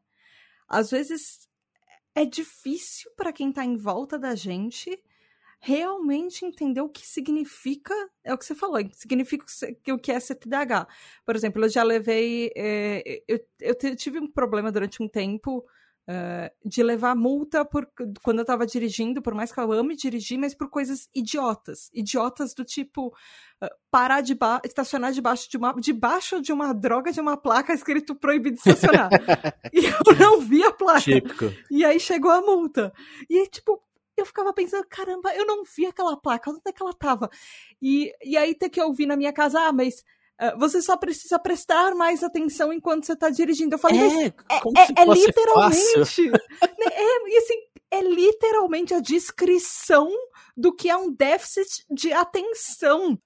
[0.68, 1.48] às vezes
[2.14, 5.02] é difícil para quem tá em volta da gente
[5.62, 9.44] realmente entender o que significa, é o que você falou, significa
[9.88, 10.86] o que é CTDH.
[11.24, 15.66] Por exemplo, eu já levei, é, eu, eu tive um problema durante um tempo
[16.10, 17.86] Uh, de levar multa por
[18.24, 21.88] quando eu tava dirigindo, por mais que eu ame dirigir, mas por coisas idiotas.
[21.94, 23.08] Idiotas do tipo
[23.62, 28.16] uh, parar de estacionar debaixo de uma debaixo de uma droga de uma placa escrito
[28.16, 29.08] proibido de estacionar.
[29.72, 31.00] e eu não vi a placa.
[31.00, 31.44] Típico.
[31.70, 32.92] E aí chegou a multa.
[33.28, 33.80] E aí, tipo,
[34.16, 37.30] eu ficava pensando, caramba, eu não vi aquela placa, onde é que ela tava?
[37.80, 40.02] E, e aí ter que ouvir na minha casa, ah, mas
[40.58, 43.74] você só precisa prestar mais atenção enquanto você está dirigindo.
[43.74, 46.30] Eu falei, é, é, é, é literalmente.
[46.80, 47.54] Né, é, assim,
[47.90, 50.10] é literalmente a descrição
[50.56, 53.18] do que é um déficit de atenção.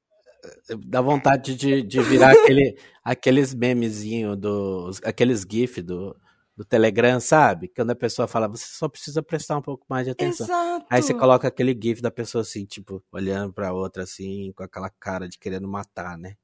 [0.86, 6.16] Dá vontade de, de virar aquele, aqueles memezinhos, dos, aqueles GIF do,
[6.56, 7.68] do Telegram, sabe?
[7.68, 10.46] Quando a pessoa fala, você só precisa prestar um pouco mais de atenção.
[10.46, 10.86] Exato.
[10.90, 14.90] Aí você coloca aquele GIF da pessoa assim, tipo, olhando pra outra assim, com aquela
[14.90, 16.34] cara de querendo matar, né?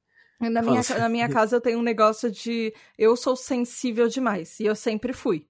[0.49, 4.65] Na minha, na minha casa eu tenho um negócio de eu sou sensível demais e
[4.65, 5.47] eu sempre fui.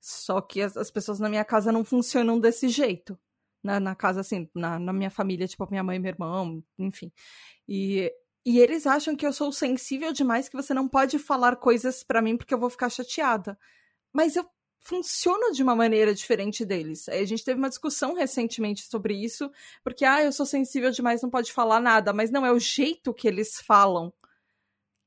[0.00, 3.18] Só que as, as pessoas na minha casa não funcionam desse jeito.
[3.62, 7.10] Na, na casa, assim, na, na minha família, tipo, minha mãe, meu irmão, enfim.
[7.66, 8.12] E,
[8.44, 12.20] e eles acham que eu sou sensível demais, que você não pode falar coisas para
[12.20, 13.58] mim porque eu vou ficar chateada.
[14.12, 14.46] Mas eu
[14.80, 17.08] funciono de uma maneira diferente deles.
[17.08, 19.50] A gente teve uma discussão recentemente sobre isso,
[19.82, 22.12] porque, ah, eu sou sensível demais, não pode falar nada.
[22.12, 24.12] Mas não, é o jeito que eles falam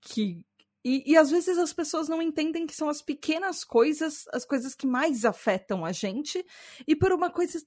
[0.01, 0.45] que.
[0.83, 4.73] E, e às vezes as pessoas não entendem que são as pequenas coisas, as coisas
[4.73, 6.45] que mais afetam a gente,
[6.87, 7.61] e por uma coisa,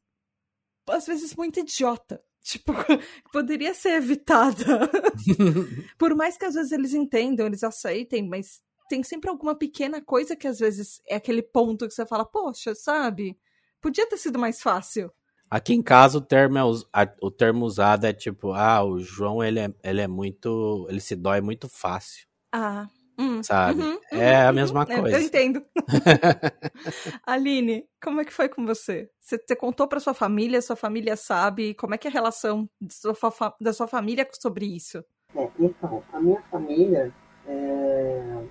[0.89, 2.23] às vezes, muito idiota.
[2.43, 2.73] Tipo,
[3.33, 4.91] poderia ser evitada.
[5.99, 10.35] por mais que às vezes eles entendam, eles aceitem, mas tem sempre alguma pequena coisa
[10.35, 13.39] que às vezes é aquele ponto que você fala, poxa, sabe?
[13.81, 15.13] Podia ter sido mais fácil.
[15.51, 19.59] Aqui em casa o termo, é, o termo usado é tipo, ah, o João ele
[19.59, 20.87] é, ele é muito.
[20.89, 22.27] ele se dói muito fácil.
[22.53, 22.87] Ah.
[23.19, 23.83] Hum, sabe?
[23.83, 25.19] Uhum, é uhum, a mesma uhum, coisa.
[25.19, 25.63] Eu entendo.
[27.27, 29.11] Aline, como é que foi com você?
[29.21, 31.75] Você, você contou para sua família, sua família sabe?
[31.75, 33.19] Como é que é a relação sua,
[33.61, 35.05] da sua família sobre isso?
[35.37, 37.13] É, então, a minha família,
[37.47, 38.45] é...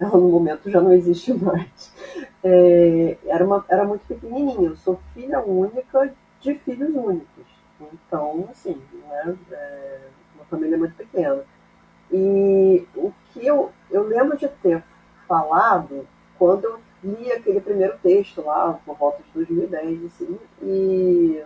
[0.00, 1.92] ela no momento já não existe mais.
[2.42, 3.18] É...
[3.26, 4.68] Era, uma, era muito pequenininha.
[4.68, 6.14] Eu sou filha única
[6.44, 7.46] de filhos únicos.
[7.80, 10.00] Então, assim, né, é
[10.36, 11.42] uma família muito pequena.
[12.12, 14.84] E o que eu, eu lembro de ter
[15.26, 16.06] falado
[16.38, 21.42] quando eu li aquele primeiro texto lá, por volta de 2010, assim, e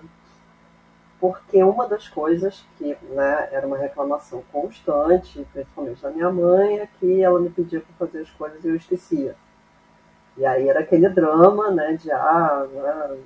[1.20, 6.88] porque uma das coisas que né, era uma reclamação constante, principalmente da minha mãe, é
[6.98, 9.34] que ela me pedia para fazer as coisas e eu esquecia.
[10.36, 13.18] E aí era aquele drama, né, de ah, né,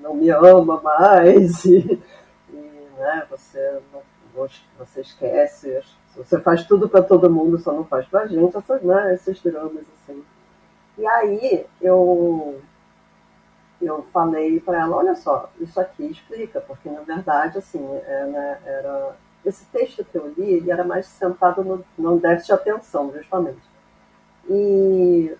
[0.00, 2.02] não me ama mais, e,
[2.50, 4.02] e né, você, não,
[4.78, 5.80] você esquece,
[6.16, 9.40] você faz tudo para todo mundo, só não faz para a gente, essas, né, esses
[9.42, 10.24] dramas assim.
[10.98, 12.60] E aí eu,
[13.80, 18.58] eu falei para ela, olha só, isso aqui explica, porque na verdade, assim, é, né,
[18.64, 23.62] era, esse texto que eu li, ele era mais sentado no, no déficit atenção, justamente.
[24.48, 25.36] E,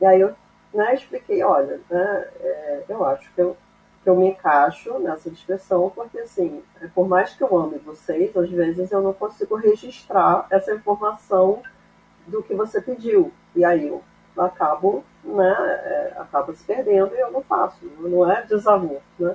[0.00, 0.34] e aí eu
[0.74, 3.56] né, expliquei, olha, né, é, eu acho que eu
[4.08, 8.50] eu me encaixo nessa descrição, porque assim, é, por mais que eu ame vocês, às
[8.50, 11.62] vezes eu não consigo registrar essa informação
[12.26, 13.32] do que você pediu.
[13.54, 14.02] E aí eu
[14.36, 15.54] acabo, né,
[15.84, 19.34] é, acaba se perdendo e eu não faço, não é desamor, né?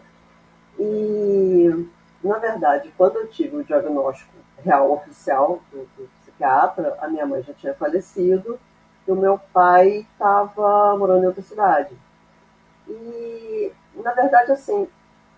[0.80, 1.88] E,
[2.24, 4.32] na verdade, quando eu tive o diagnóstico
[4.64, 8.60] real oficial do, do psiquiatra, a minha mãe já tinha falecido
[9.08, 11.96] e o meu pai estava morando em outra cidade.
[12.88, 14.88] E na verdade, assim,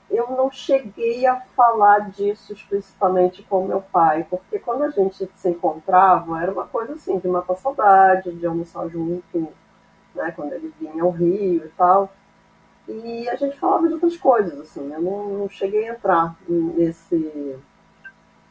[0.09, 5.49] eu não cheguei a falar disso explicitamente com meu pai, porque quando a gente se
[5.49, 9.47] encontrava, era uma coisa assim, de matar saudade, de almoçar junto,
[10.13, 12.13] né, quando ele vinha ao Rio e tal.
[12.87, 17.57] E a gente falava de outras coisas, assim, eu não, não cheguei a entrar nesse,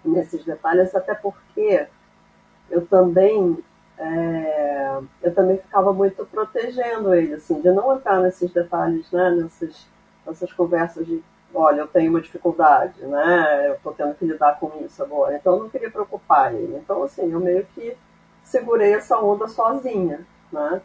[0.05, 1.87] nesses detalhes, até porque
[2.71, 3.63] eu também
[3.99, 9.87] é, eu também ficava muito protegendo ele, assim, de não entrar nesses detalhes, né, nessas,
[10.27, 11.23] nessas conversas de
[11.55, 13.69] olha, eu tenho uma dificuldade, né?
[13.69, 15.37] Eu estou tendo que lidar com isso agora.
[15.37, 16.77] Então, eu não queria preocupar ele.
[16.77, 17.97] Então, assim, eu meio que
[18.43, 20.81] segurei essa onda sozinha, né?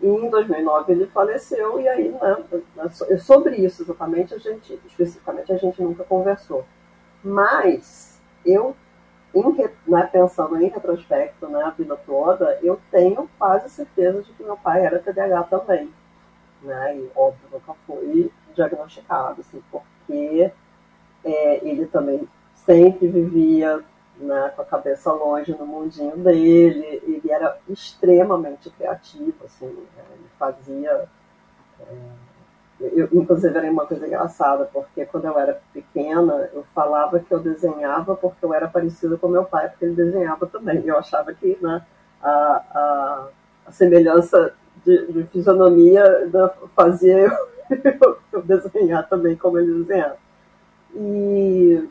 [0.00, 5.56] E em 2009 ele faleceu e aí, né, sobre isso exatamente, a gente, especificamente, a
[5.56, 6.64] gente nunca conversou.
[7.22, 8.76] Mas eu,
[9.34, 14.42] em, né, pensando em retrospecto, né, a vida toda, eu tenho quase certeza de que
[14.42, 15.90] meu pai era TDAH também.
[16.60, 16.96] Né?
[16.98, 20.50] E, óbvio, nunca foi diagnosticado, assim, porque
[21.24, 23.82] é, ele também sempre vivia
[24.16, 30.28] né, com a cabeça longe no mundinho dele, ele era extremamente criativo, assim, né, ele
[30.38, 31.08] fazia.
[31.80, 32.24] É,
[32.80, 37.38] eu, inclusive era uma coisa engraçada, porque quando eu era pequena, eu falava que eu
[37.38, 40.82] desenhava porque eu era parecida com meu pai, porque ele desenhava também.
[40.84, 41.84] Eu achava que né,
[42.20, 43.28] a, a,
[43.66, 44.52] a semelhança
[44.84, 47.53] de, de fisionomia né, fazia eu
[48.32, 50.16] eu desenhar também como ele desenhava.
[50.94, 51.88] E,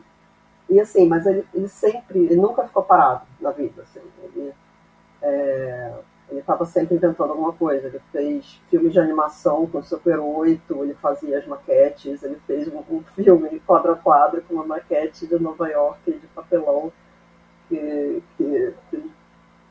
[0.68, 3.82] e assim, mas ele, ele sempre, ele nunca ficou parado na vida.
[3.82, 4.52] Assim, ele
[5.22, 5.92] é,
[6.32, 7.88] estava sempre inventando alguma coisa.
[7.88, 12.82] Ele fez filmes de animação com Super 8, ele fazia as maquetes, ele fez um,
[12.90, 16.92] um filme quadro a quadro com uma maquete de Nova York de papelão
[17.68, 19.10] que, que, que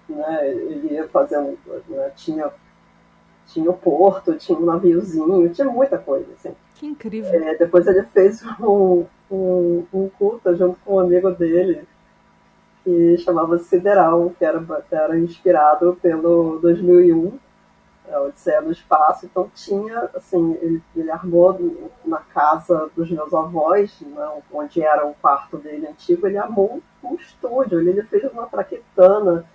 [0.10, 2.52] né, ele ia fazendo, né, tinha
[3.48, 6.56] tinha o porto, tinha um naviozinho, tinha muita coisa, assim.
[6.76, 7.32] Que incrível.
[7.44, 11.88] É, depois ele fez um, um, um culto junto com um amigo dele,
[12.84, 17.40] que chamava Sideral, que era, era inspirado pelo 2001,
[18.12, 19.26] a Odisseia no Espaço.
[19.26, 21.58] Então tinha, assim, ele, ele armou
[22.06, 27.16] na casa dos meus avós, né, onde era o quarto dele antigo, ele armou um
[27.16, 29.46] estúdio, ele, ele fez uma traquitana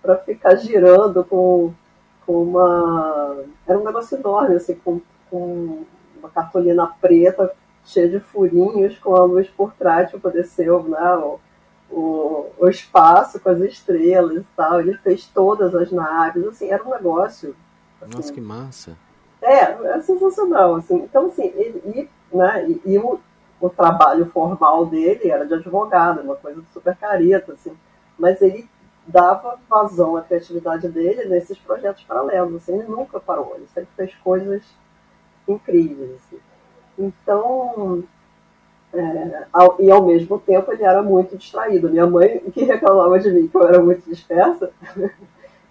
[0.00, 1.72] para ficar girando com
[2.28, 3.42] com uma.
[3.66, 5.00] Era um negócio enorme, assim, com,
[5.30, 5.86] com
[6.18, 7.50] uma cartolina preta
[7.86, 11.40] cheia de furinhos, com a luz por trás poder ser né, o,
[11.90, 14.78] o, o espaço com as estrelas e tal.
[14.78, 17.56] Ele fez todas as naves, assim, era um negócio.
[18.02, 18.94] Assim, Nossa, que massa!
[19.40, 20.96] É, é sensacional, assim.
[20.96, 23.18] Então, assim, ele, e, né, e, e o,
[23.58, 27.74] o trabalho formal dele era de advogado, uma coisa super careta, assim.
[28.18, 28.68] Mas ele
[29.08, 32.56] dava vazão à criatividade dele nesses projetos paralelos.
[32.56, 34.62] Assim, ele nunca parou, ele sempre fez coisas
[35.48, 36.10] incríveis.
[36.16, 36.38] Assim.
[36.98, 38.04] Então,
[38.92, 41.88] é, ao, e ao mesmo tempo ele era muito distraído.
[41.88, 44.70] Minha mãe, que reclamava de mim que eu era muito dispersa,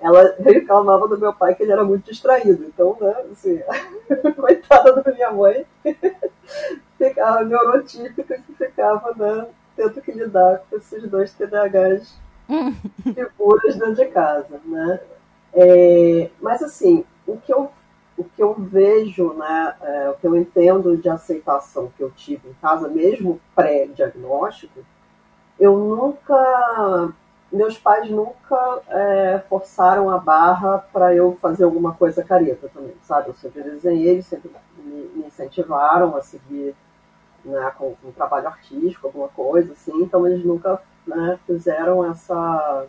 [0.01, 2.65] ela reclamava do meu pai que ele era muito distraído.
[2.65, 3.61] Então, né, assim,
[4.35, 5.63] coitada da minha mãe,
[6.97, 12.26] ficava neurotípica que ficava né, tendo que lidar com esses dois TDAHs
[13.03, 14.99] figuras dentro de casa, né?
[15.53, 17.71] É, mas assim, o que eu
[18.17, 22.49] o que eu vejo, né, é, o que eu entendo de aceitação que eu tive
[22.49, 24.79] em casa, mesmo pré-diagnóstico,
[25.59, 27.13] eu nunca,
[27.51, 33.29] meus pais nunca é, forçaram a barra para eu fazer alguma coisa careta também, sabe?
[33.29, 36.75] Eu sempre desenhei, eles sempre me, me incentivaram a seguir
[37.47, 42.85] né, com, com trabalho artístico, alguma coisa assim, então eles nunca né, fizeram essa,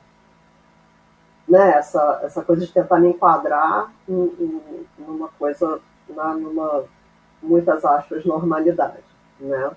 [1.49, 6.85] né, essa, essa coisa de tentar me enquadrar em, em, numa coisa, na, numa,
[7.43, 9.05] muitas aspas, normalidade.
[9.39, 9.71] Né?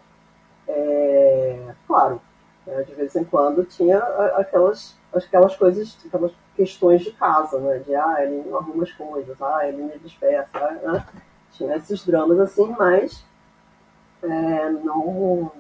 [0.67, 2.19] É, claro,
[2.65, 3.99] né, de vez em quando tinha
[4.35, 7.79] aquelas, aquelas coisas, aquelas questões de casa, né?
[7.79, 11.05] De, ah, ele não arruma as coisas, ah, ele me dispersa, né?
[11.51, 13.23] Tinha esses dramas assim, mas
[14.23, 15.51] é, não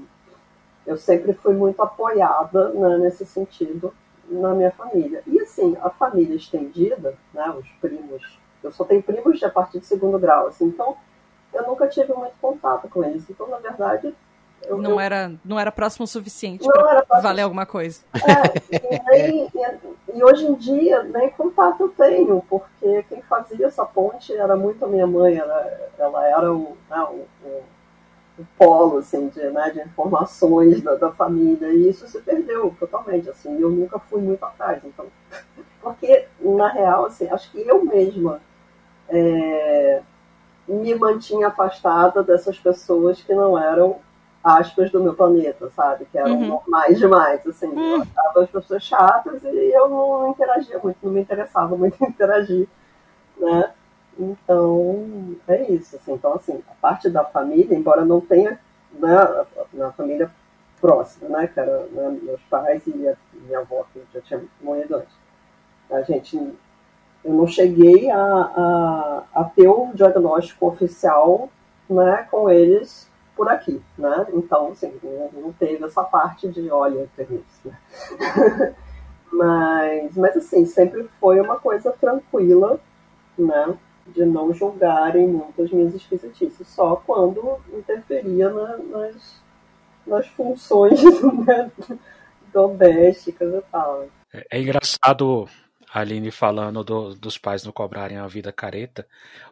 [0.85, 3.93] eu sempre fui muito apoiada né, nesse sentido
[4.27, 5.21] na minha família.
[5.27, 9.79] E assim, a família estendida, né, os primos, eu só tenho primos de a partir
[9.79, 10.95] de segundo grau, assim, então
[11.53, 13.29] eu nunca tive muito contato com eles.
[13.29, 14.13] Então, na verdade,
[14.63, 14.99] eu, não, eu...
[14.99, 18.01] Era, não era próximo o suficiente para valer alguma coisa.
[18.13, 19.47] É, e,
[20.13, 24.55] e, e, hoje em dia, nem contato eu tenho, porque quem fazia essa ponte era
[24.55, 27.63] muito a minha mãe, ela, ela era o, né, o, o
[28.37, 33.29] o polo assim, de, né, de informações da, da, família, e isso se perdeu totalmente,
[33.29, 35.05] assim, eu nunca fui muito atrás, então,
[35.81, 38.41] porque, na real, assim, acho que eu mesma
[39.09, 40.01] é,
[40.67, 43.99] me mantinha afastada dessas pessoas que não eram
[44.43, 46.05] aspas, do meu planeta, sabe?
[46.05, 46.47] Que eram uhum.
[46.47, 47.67] normais demais, assim.
[47.67, 47.97] Uhum.
[47.97, 52.07] Eu achava as pessoas chatas e eu não interagia muito, não me interessava muito em
[52.09, 52.67] interagir,
[53.37, 53.71] né?
[54.17, 56.13] Então, é isso, assim.
[56.13, 58.59] Então, assim, a parte da família, embora não tenha,
[58.93, 60.31] né, na família
[60.79, 65.15] próxima, né, era né, meus pais e a minha avó, que já tinha morrido antes.
[65.89, 71.49] A gente, eu não cheguei a, a, a ter um diagnóstico oficial,
[71.89, 74.27] né, com eles por aqui, né?
[74.33, 74.93] Então, assim,
[75.33, 77.77] não teve essa parte de, olha, isso, né?
[79.31, 82.79] mas, mas, assim, sempre foi uma coisa tranquila,
[83.37, 83.77] né?
[84.13, 89.43] De não julgarem muito as minhas esquisitices, só quando interferia na, nas,
[90.05, 91.01] nas funções
[91.47, 91.71] né,
[92.53, 94.07] domésticas e tal.
[94.33, 95.47] É, é engraçado
[95.93, 99.05] a Aline falando do, dos pais não cobrarem a vida careta,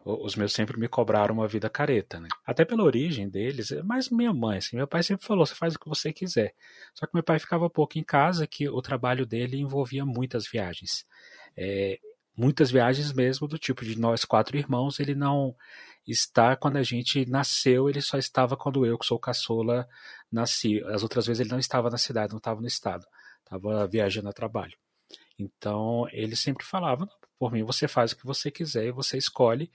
[0.05, 2.29] os meus sempre me cobraram uma vida careta, né?
[2.45, 5.79] Até pela origem deles, mas minha mãe, assim, meu pai sempre falou, você faz o
[5.79, 6.53] que você quiser.
[6.93, 11.05] Só que meu pai ficava pouco em casa, que o trabalho dele envolvia muitas viagens.
[11.57, 11.99] É,
[12.39, 15.53] muitas viagens mesmo, do tipo de nós quatro irmãos, ele não
[16.07, 19.87] está quando a gente nasceu, ele só estava quando eu, que sou caçula,
[20.31, 20.81] nasci.
[20.85, 23.05] As outras vezes ele não estava na cidade, não estava no estado,
[23.43, 24.77] estava viajando a trabalho.
[25.37, 29.69] Então, ele sempre falava, por mim, você faz o que você quiser e você escolhe.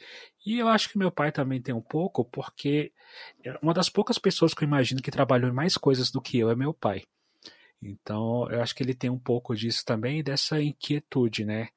[0.45, 2.93] E eu acho que meu pai também tem um pouco, porque
[3.63, 6.51] uma das poucas pessoas que eu imagino que trabalhou em mais coisas do que eu
[6.51, 7.03] é meu pai.
[7.83, 11.69] Então, eu acho que ele tem um pouco disso também, dessa inquietude, né?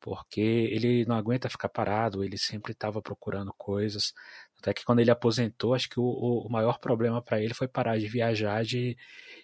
[0.00, 4.12] Porque ele não aguenta ficar parado, ele sempre estava procurando coisas.
[4.58, 7.98] Até que quando ele aposentou, acho que o, o maior problema para ele foi parar
[7.98, 8.96] de viajar de,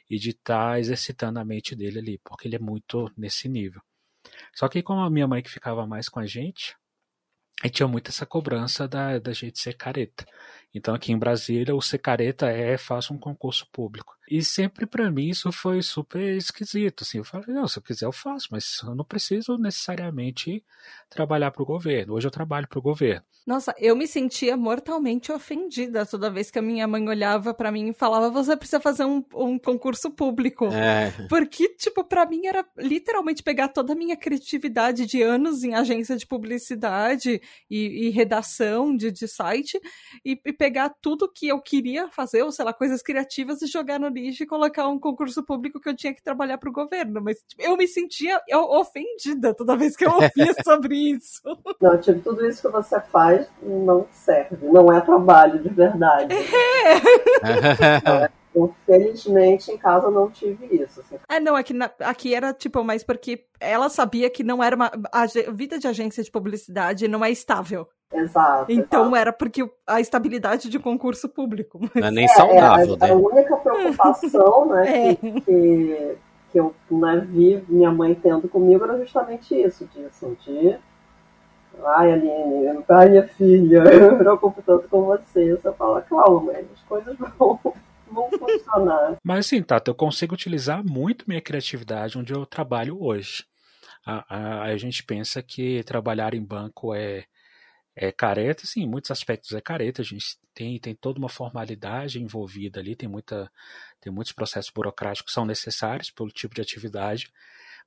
[0.09, 3.81] e de estar tá exercitando a mente dele ali, porque ele é muito nesse nível.
[4.55, 6.77] Só que como a minha mãe que ficava mais com a gente,
[7.65, 10.27] e tinha muito essa cobrança da, da gente ser careta.
[10.75, 14.17] Então aqui em Brasília, o ser careta é faça um concurso público.
[14.31, 17.03] E sempre para mim isso foi super esquisito.
[17.03, 20.65] Assim, eu falei, não, se eu quiser eu faço, mas eu não preciso necessariamente
[21.11, 22.15] trabalhar para o governo.
[22.15, 23.23] Hoje eu trabalho para o governo.
[23.45, 27.89] Nossa, eu me sentia mortalmente ofendida toda vez que a minha mãe olhava para mim
[27.89, 30.67] e falava: você precisa fazer um, um concurso público.
[30.67, 31.11] É.
[31.29, 36.17] Porque, tipo, para mim era literalmente pegar toda a minha criatividade de anos em agência
[36.17, 39.81] de publicidade e, e redação de, de site
[40.25, 43.99] e, e pegar tudo que eu queria fazer, ou sei lá, coisas criativas e jogar
[43.99, 47.21] no lixo e colocar um concurso público que eu tinha que trabalhar para o governo.
[47.21, 50.31] Mas tipo, eu me sentia ofendida toda vez que eu ouvia
[50.63, 51.43] sobre isso.
[51.81, 56.33] Não, tipo, tudo isso que você faz não serve, não é trabalho de verdade.
[58.05, 58.43] É.
[58.55, 61.01] Infelizmente, em casa não tive isso.
[61.01, 61.17] Assim.
[61.29, 64.93] É, não, aqui, na, aqui era tipo, mas porque ela sabia que não era uma.
[65.11, 67.89] A vida de agência de publicidade não é estável.
[68.13, 68.71] Exato.
[68.71, 69.17] Então exato.
[69.17, 71.81] era porque a estabilidade de concurso público.
[71.95, 73.13] Não é nem saudável, é, a, né?
[73.13, 75.15] A única preocupação, né, é.
[75.15, 76.17] que, que,
[76.53, 80.77] que, eu né, vi minha mãe tendo comigo era justamente isso, de assim, de
[81.85, 85.53] ai Aline, ai minha filha, eu me preocupo tanto com você.
[85.53, 87.59] Você fala, calma, as coisas vão,
[88.11, 89.17] vão funcionar.
[89.25, 93.45] Mas assim, Tata, eu consigo utilizar muito minha criatividade onde eu trabalho hoje.
[94.05, 97.25] A, a, a gente pensa que trabalhar em banco é
[97.95, 102.23] é careta, sim, em muitos aspectos é careta, a gente tem, tem toda uma formalidade
[102.23, 103.51] envolvida ali, tem, muita,
[104.01, 107.31] tem muitos processos burocráticos que são necessários pelo tipo de atividade,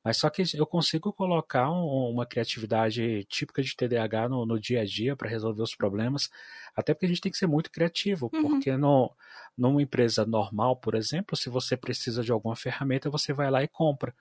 [0.03, 4.81] mas só que eu consigo colocar um, uma criatividade típica de TDAH no, no dia
[4.81, 6.29] a dia para resolver os problemas,
[6.75, 8.43] até porque a gente tem que ser muito criativo, uhum.
[8.43, 9.11] porque no,
[9.57, 13.67] numa empresa normal, por exemplo, se você precisa de alguma ferramenta, você vai lá e
[13.67, 14.13] compra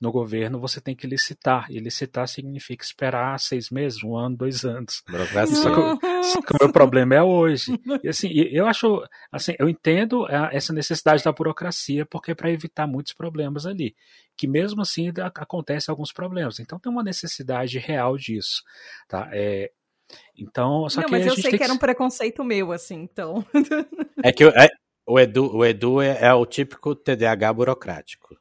[0.00, 1.66] no governo você tem que licitar.
[1.70, 5.02] E licitar significa esperar seis meses, um ano, dois anos.
[5.46, 7.78] Só que, só que o meu problema é hoje.
[8.02, 12.86] E assim, eu acho, assim, eu entendo essa necessidade da burocracia, porque é para evitar
[12.86, 13.94] muitos problemas ali.
[14.36, 16.60] Que mesmo assim acontecem alguns problemas.
[16.60, 18.62] Então tem uma necessidade real disso.
[19.08, 19.28] Tá?
[19.32, 19.70] É,
[20.36, 23.44] então, só Não, que mas eu sei que, que, era um preconceito meu, assim, então.
[24.22, 24.68] É que é,
[25.06, 28.36] o Edu, o Edu é, é o típico TDAH burocrático.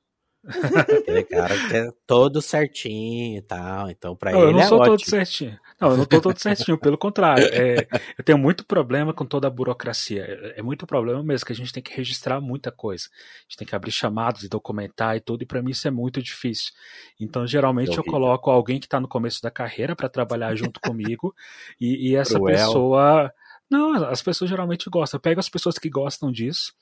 [1.02, 3.90] Aquele cara que é todo certinho e tal.
[3.90, 4.50] Então, pra não, ele.
[4.50, 4.98] Eu não é sou ótimo.
[4.98, 5.60] todo certinho.
[5.80, 7.46] Não, eu não tô todo certinho, pelo contrário.
[7.52, 7.88] É,
[8.18, 10.24] eu tenho muito problema com toda a burocracia.
[10.24, 13.06] É, é, muito problema mesmo, que a gente tem que registrar muita coisa.
[13.12, 15.92] A gente tem que abrir chamados e documentar e tudo, e para mim isso é
[15.92, 16.72] muito difícil.
[17.20, 21.36] Então, geralmente, eu coloco alguém que está no começo da carreira para trabalhar junto comigo,
[21.80, 22.56] e, e essa Cruel.
[22.56, 23.34] pessoa.
[23.70, 25.18] Não, as pessoas geralmente gostam.
[25.18, 26.74] Eu pego as pessoas que gostam disso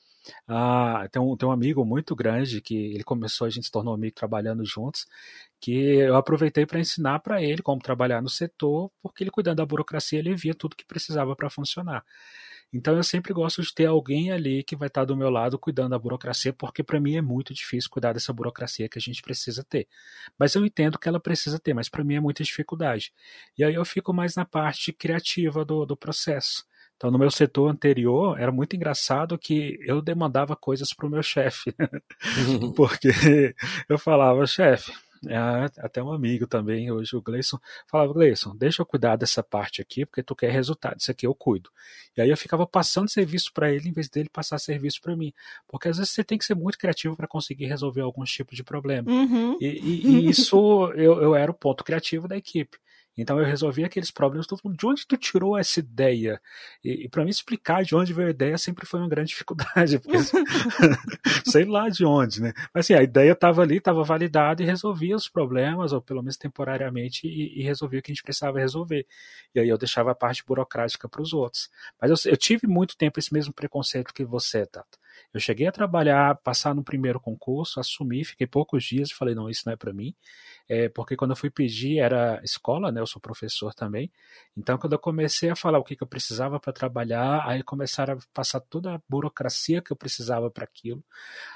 [0.48, 3.94] ah, tem, um, tem um amigo muito grande que ele começou, a gente se tornou
[3.94, 5.06] amigo trabalhando juntos,
[5.60, 9.66] que eu aproveitei para ensinar para ele como trabalhar no setor, porque ele cuidando da
[9.66, 12.04] burocracia, ele via tudo que precisava para funcionar.
[12.72, 15.90] Então eu sempre gosto de ter alguém ali que vai estar do meu lado cuidando
[15.90, 19.64] da burocracia, porque para mim é muito difícil cuidar dessa burocracia que a gente precisa
[19.64, 19.88] ter.
[20.38, 23.12] Mas eu entendo que ela precisa ter, mas para mim é muita dificuldade.
[23.56, 26.64] E aí eu fico mais na parte criativa do, do processo.
[26.96, 31.22] Então, no meu setor anterior, era muito engraçado que eu demandava coisas para o meu
[31.22, 31.74] chefe.
[32.74, 33.54] Porque
[33.88, 34.92] eu falava, chefe,
[35.28, 35.36] é,
[35.78, 40.04] até um amigo também, hoje o Gleison, falava, Gleison, deixa eu cuidar dessa parte aqui,
[40.04, 41.70] porque tu quer resultado, isso aqui eu cuido.
[42.16, 45.32] E aí eu ficava passando serviço para ele, em vez dele passar serviço para mim.
[45.66, 48.64] Porque às vezes você tem que ser muito criativo para conseguir resolver alguns tipos de
[48.64, 49.10] problema.
[49.10, 49.58] Uhum.
[49.60, 52.78] E, e, e, isso, eu, eu era o ponto criativo da equipe.
[53.16, 54.46] Então eu resolvi aqueles problemas.
[54.46, 56.40] Todo mundo, de onde tu tirou essa ideia?
[56.84, 59.98] E, e para mim explicar de onde veio a ideia sempre foi uma grande dificuldade,
[59.98, 60.18] porque
[61.46, 62.52] sei lá de onde, né?
[62.74, 66.36] Mas assim, a ideia estava ali, estava validada e resolvia os problemas, ou pelo menos
[66.36, 69.06] temporariamente, e, e, resolvia o que a gente precisava resolver.
[69.54, 71.70] E aí eu deixava a parte burocrática para os outros.
[72.00, 74.98] Mas eu, eu, tive muito tempo esse mesmo preconceito que você, Tato.
[75.32, 79.50] Eu cheguei a trabalhar, passar no primeiro concurso, assumi, fiquei poucos dias e falei, não,
[79.50, 80.14] isso não é para mim.
[80.68, 83.00] É, porque quando eu fui pedir era escola, né?
[83.00, 84.10] Eu sou professor também.
[84.56, 88.14] Então, quando eu comecei a falar o que, que eu precisava para trabalhar, aí começaram
[88.14, 91.04] a passar toda a burocracia que eu precisava para aquilo.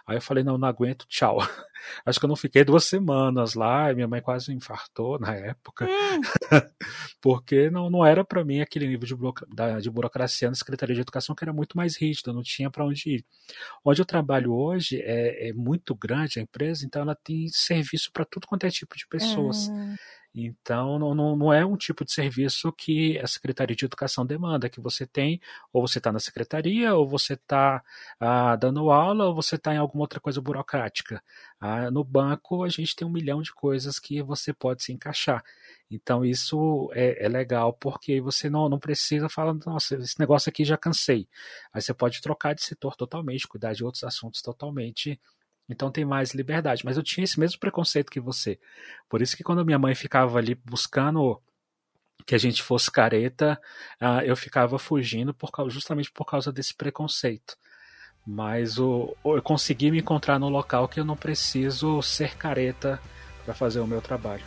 [0.06, 1.38] Aí eu falei, não, não aguento, tchau.
[2.04, 5.86] Acho que eu não fiquei duas semanas lá, minha mãe quase infartou na época,
[7.20, 11.34] porque não, não era para mim aquele nível de, de burocracia na Secretaria de Educação
[11.34, 13.24] que era muito mais rígido, não tinha para onde ir.
[13.84, 18.24] Onde eu trabalho hoje é, é, muito grande a empresa, então ela tem serviço para
[18.24, 19.68] tudo quanto é tipo de pessoas.
[19.68, 19.96] Uhum.
[20.32, 24.80] Então, não, não, é um tipo de serviço que a Secretaria de Educação demanda, que
[24.80, 25.40] você tem,
[25.72, 27.82] ou você está na secretaria, ou você está
[28.20, 31.20] ah, dando aula, ou você está em alguma outra coisa burocrática.
[31.60, 35.42] Ah, no banco, a gente tem um milhão de coisas que você pode se encaixar.
[35.90, 40.64] Então, isso é, é legal, porque você não, não precisa falar, nossa, esse negócio aqui
[40.64, 41.28] já cansei.
[41.72, 45.20] Aí você pode trocar de setor totalmente, cuidar de outros assuntos totalmente
[45.72, 46.84] então tem mais liberdade.
[46.84, 48.58] Mas eu tinha esse mesmo preconceito que você.
[49.08, 51.40] Por isso que quando minha mãe ficava ali buscando
[52.26, 53.60] que a gente fosse careta,
[54.00, 57.56] uh, eu ficava fugindo por causa, justamente por causa desse preconceito.
[58.26, 63.00] Mas o, eu consegui me encontrar no local que eu não preciso ser careta
[63.44, 64.44] para fazer o meu trabalho.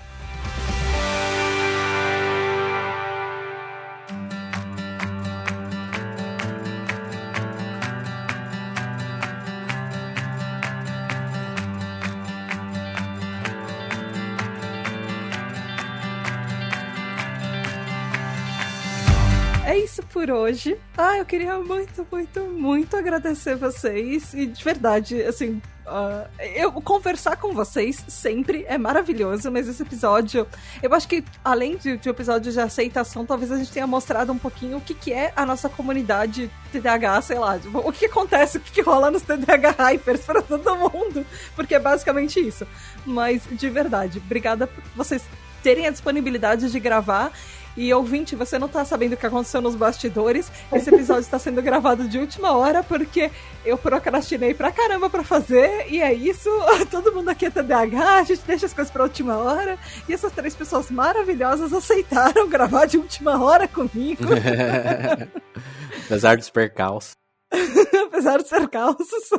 [20.23, 20.77] Por hoje.
[20.97, 24.33] Ah, eu queria muito, muito, muito agradecer vocês.
[24.33, 30.47] E de verdade, assim, Uh, eu conversar com vocês sempre é maravilhoso, mas esse episódio,
[30.81, 34.37] eu acho que além de, de episódio de aceitação, talvez a gente tenha mostrado um
[34.37, 38.59] pouquinho o que, que é a nossa comunidade TDAH, sei lá, tipo, o que acontece,
[38.59, 42.65] o que, que rola nos TDAH Hypers para todo mundo, porque é basicamente isso.
[43.05, 45.21] Mas de verdade, obrigada por vocês
[45.61, 47.29] terem a disponibilidade de gravar
[47.75, 50.51] e ouvinte, você não tá sabendo o que aconteceu nos bastidores.
[50.71, 53.31] Esse episódio está sendo gravado de última hora porque
[53.65, 55.87] eu procrastinei pra caramba pra fazer.
[55.89, 56.49] E é isso.
[56.91, 59.77] Todo mundo aqui é TDAH, a gente deixa as coisas pra última hora.
[60.07, 64.23] E essas três pessoas maravilhosas aceitaram gravar de última hora comigo.
[66.05, 67.13] Apesar dos percalços.
[68.07, 69.29] Apesar dos percalços.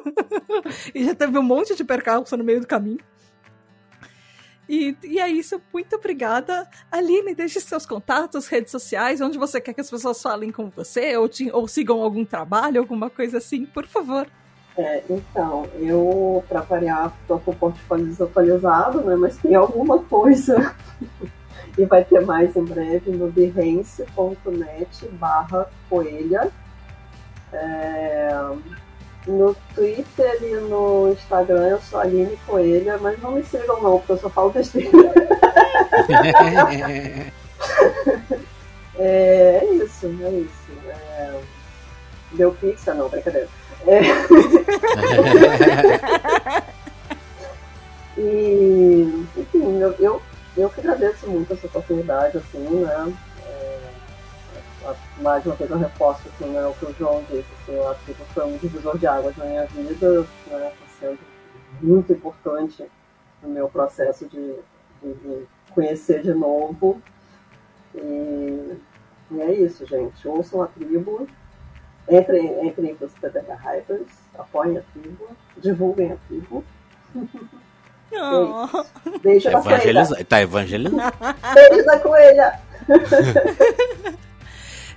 [0.95, 2.99] e já teve um monte de percalço no meio do caminho.
[4.69, 6.69] E, e é isso, muito obrigada.
[6.91, 11.17] Aline, deixe seus contatos, redes sociais, onde você quer que as pessoas falem com você,
[11.17, 14.27] ou, te, ou sigam algum trabalho, alguma coisa assim, por favor.
[14.77, 20.75] É, então, eu, para variar, estou com o portfólio desatualizado, né, mas tem alguma coisa,
[21.79, 26.51] e vai ter mais em breve no behance.net barra coelha.
[27.53, 28.31] É,
[29.27, 34.13] no Twitter e no Instagram eu sou Aline Coelha, mas não me sigam não, porque
[34.13, 34.91] eu só falo besteira.
[38.99, 40.73] é, é, isso, é isso.
[40.89, 41.41] É...
[42.33, 42.95] Deu pizza?
[42.95, 43.49] Não, brincadeira.
[43.87, 44.01] É...
[48.19, 50.23] e, enfim, eu, eu,
[50.57, 53.13] eu que agradeço muito essa oportunidade, assim, né?
[55.21, 58.05] Mais uma vez eu reforço assim, né, o que o João disse, assim, eu acho
[58.05, 61.19] que foi um divisor de águas na minha vida, né, tá sendo
[61.81, 62.85] muito importante
[63.43, 64.55] no meu processo de,
[65.03, 67.01] de, de conhecer de novo.
[67.95, 68.79] E,
[69.31, 70.27] e, é isso, gente.
[70.27, 71.29] Ouçam a tribo,
[72.09, 75.29] entrem, entrem para os PDH Hypers, apoiem a tribo,
[75.59, 76.65] divulguem a tribo.
[78.17, 78.69] Oh.
[79.23, 80.25] Beijo da coelha.
[80.29, 81.03] Tá evangelizando.
[81.53, 82.61] Beijo da coelha.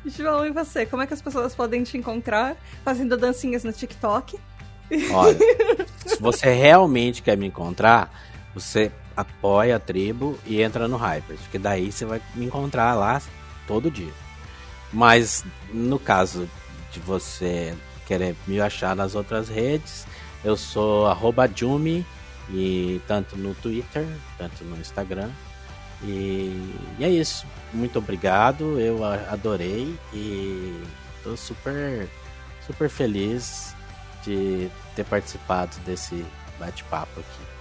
[0.09, 0.85] João, e você?
[0.85, 2.55] Como é que as pessoas podem te encontrar?
[2.83, 4.39] Fazendo dancinhas no TikTok?
[5.11, 5.37] Olha,
[6.05, 8.11] se você realmente quer me encontrar,
[8.53, 13.21] você apoia a tribo e entra no Hypers, porque daí você vai me encontrar lá
[13.65, 14.13] todo dia.
[14.93, 15.43] Mas
[15.73, 16.49] no caso
[16.91, 17.75] de você
[18.05, 20.07] querer me achar nas outras redes,
[20.43, 21.07] eu sou
[21.53, 22.05] Jumi
[22.49, 24.07] e tanto no Twitter,
[24.37, 25.29] tanto no Instagram.
[26.03, 27.45] E, e é isso.
[27.73, 30.81] Muito obrigado, eu adorei e
[31.23, 32.07] tô super
[32.65, 33.75] super feliz
[34.23, 36.25] de ter participado desse
[36.59, 37.57] bate-papo aqui.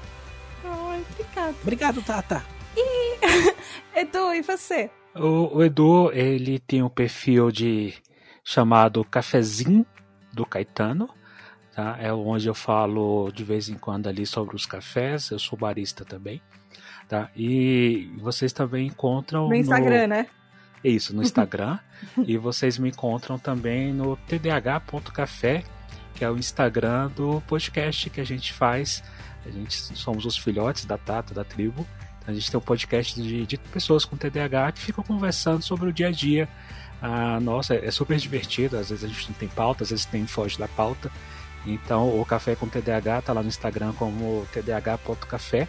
[0.64, 1.56] Ai, obrigado.
[1.62, 2.44] Obrigado, Tata.
[2.76, 3.16] E
[3.94, 4.90] Edu, e você?
[5.14, 7.94] O, o, Edu, ele tem um perfil de
[8.44, 9.86] chamado Cafezinho
[10.32, 11.08] do Caetano.
[11.74, 11.96] Tá?
[12.00, 15.30] É onde eu falo de vez em quando ali sobre os cafés.
[15.30, 16.42] Eu sou barista também.
[17.08, 17.30] Tá?
[17.36, 20.08] E vocês também encontram no Instagram, no...
[20.08, 20.26] né?
[20.82, 21.78] Isso, no Instagram.
[22.26, 25.62] e vocês me encontram também no tdh.café,
[26.14, 29.02] que é o Instagram do podcast que a gente faz.
[29.44, 31.86] A gente somos os filhotes da Tata, da tribo.
[32.18, 35.88] Então, a gente tem um podcast de, de pessoas com TDAH que ficam conversando sobre
[35.88, 36.48] o dia a dia.
[37.00, 38.76] Ah, nossa, é super divertido.
[38.76, 41.10] Às vezes a gente não tem pauta, às vezes tem foge da pauta.
[41.64, 45.68] Então, o Café com TDAH tá lá no Instagram como tdh.café.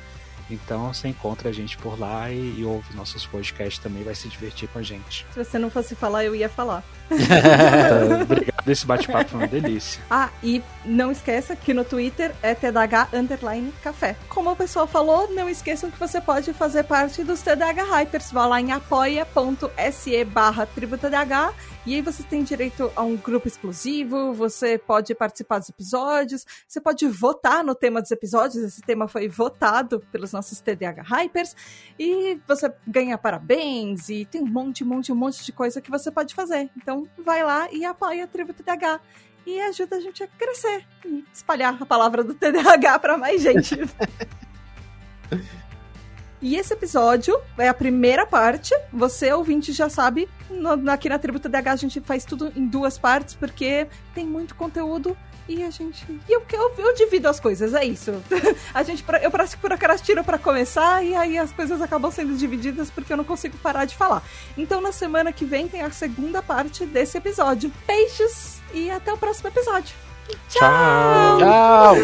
[0.50, 4.28] Então você encontra a gente por lá e, e, ouve nossos podcasts também, vai se
[4.28, 5.26] divertir com a gente.
[5.32, 6.84] Se você não fosse falar, eu ia falar.
[7.12, 10.02] então, obrigado, esse bate-papo foi uma delícia.
[10.10, 14.16] Ah, e não esqueça que no Twitter é TDH Underline Café.
[14.30, 18.32] Como o pessoal falou, não esqueçam que você pode fazer parte dos TDH Hypers.
[18.32, 21.54] Vá lá em apoia.se barra TribuTDH
[21.88, 26.82] e aí você tem direito a um grupo exclusivo, você pode participar dos episódios, você
[26.82, 31.56] pode votar no tema dos episódios, esse tema foi votado pelos nossos TDH Hypers,
[31.98, 35.90] e você ganha parabéns, e tem um monte, um monte, um monte de coisa que
[35.90, 36.70] você pode fazer.
[36.76, 39.00] Então vai lá e apoia a Tribo TDH
[39.46, 43.78] e ajuda a gente a crescer e espalhar a palavra do TDAH para mais gente.
[46.42, 48.74] E esse episódio é a primeira parte.
[48.94, 52.98] Você, ouvinte, já sabe, no, aqui na Tributa DH a gente faz tudo em duas
[52.98, 56.06] partes, porque tem muito conteúdo e a gente.
[56.28, 58.12] E eu, eu, eu divido as coisas, é isso.
[58.74, 63.18] a gente, eu procrastino para começar e aí as coisas acabam sendo divididas porque eu
[63.18, 64.24] não consigo parar de falar.
[64.58, 67.72] Então na semana que vem tem a segunda parte desse episódio.
[67.88, 69.96] Beijos e até o próximo episódio.
[70.50, 71.40] Tchau.
[71.40, 71.96] Tchau.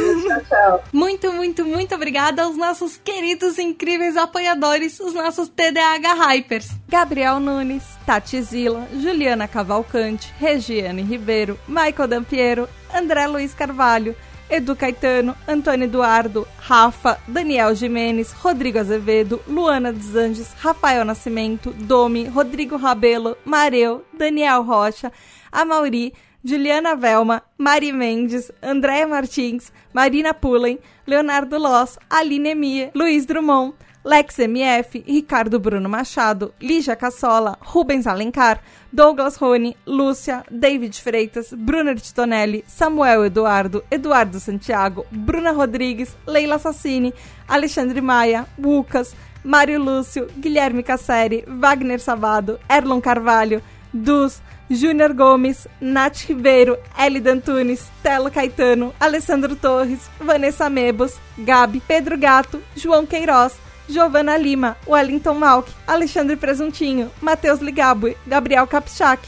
[0.53, 0.83] Tchau.
[0.91, 6.69] Muito, muito, muito obrigada aos nossos queridos, incríveis apoiadores, os nossos TDAH Hypers.
[6.87, 14.15] Gabriel Nunes, Tati Zila, Juliana Cavalcante, Regiane Ribeiro, Michael Dampiero, André Luiz Carvalho,
[14.49, 22.25] Edu Caetano, Antônio Eduardo, Rafa, Daniel Jimenez, Rodrigo Azevedo, Luana dos Anjos, Rafael Nascimento, Domi,
[22.25, 25.11] Rodrigo Rabelo, Mareu, Daniel Rocha,
[25.51, 26.13] Amauri,
[26.43, 34.37] Juliana Velma, Mari Mendes, Andréa Martins, Marina Pullen, Leonardo Loss, Aline Emia, Luiz Drummond, Lex
[34.39, 38.59] MF, Ricardo Bruno Machado, Lígia Cassola, Rubens Alencar,
[38.91, 47.13] Douglas Rony, Lúcia, David Freitas, Bruna Titonelli, Samuel Eduardo, Eduardo Santiago, Bruna Rodrigues, Leila Sassini,
[47.47, 49.15] Alexandre Maia, Lucas,
[49.45, 53.61] Mário Lúcio, Guilherme Casseri, Wagner Sabado, Erlon Carvalho,
[53.93, 62.17] Dus, Júnior Gomes, Nath Ribeiro, Elida Antunes, Telo Caetano, Alessandro Torres, Vanessa Mebos, Gabi, Pedro
[62.17, 63.53] Gato, João Queiroz,
[63.87, 69.19] Giovana Lima, Wellington Malk, Alexandre Presuntinho, Matheus Ligabue, Gabriel Capchac,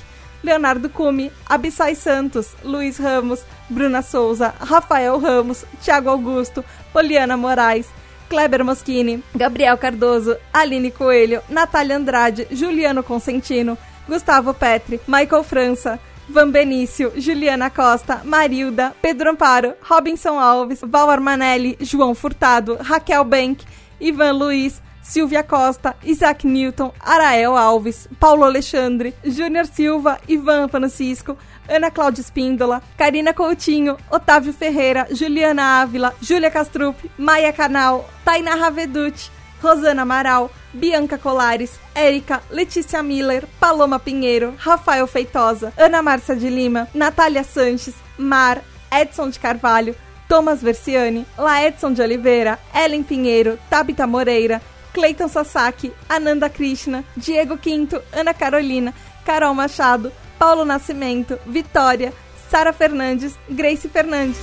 [0.42, 6.64] Leonardo Cume, Abissai Santos, Luiz Ramos, Bruna Souza, Rafael Ramos, Thiago Augusto,
[6.94, 7.88] Poliana Moraes,
[8.30, 16.50] Kleber Moschini, Gabriel Cardoso, Aline Coelho, Natália Andrade, Juliano Consentino, Gustavo Petri, Michael França, Van
[16.50, 23.64] Benício, Juliana Costa, Marilda, Pedro Amparo, Robinson Alves, Val Armanelli, João Furtado, Raquel Bank,
[24.00, 31.38] Ivan Luiz, Silvia Costa, Isaac Newton, Arael Alves, Paulo Alexandre, Júnior Silva, Ivan Francisco,
[31.70, 39.30] Ana Cláudia Espíndola, Karina Coutinho, Otávio Ferreira, Juliana Ávila, Júlia Castrup, Maia Canal, Taina Raveduti,
[39.62, 46.88] Rosana Amaral, Bianca Colares, Érica, Letícia Miller, Paloma Pinheiro, Rafael Feitosa, Ana Márcia de Lima,
[46.94, 48.62] Natália Sanches, Mar,
[48.92, 49.96] Edson de Carvalho,
[50.28, 54.62] Thomas Versiani, Laedson de Oliveira, Ellen Pinheiro, Tabita Moreira,
[54.94, 58.94] Cleiton Sasaki, Ananda Krishna, Diego Quinto, Ana Carolina,
[59.26, 62.14] Carol Machado, Paulo Nascimento, Vitória,
[62.50, 64.38] Sara Fernandes, Grace Fernandes.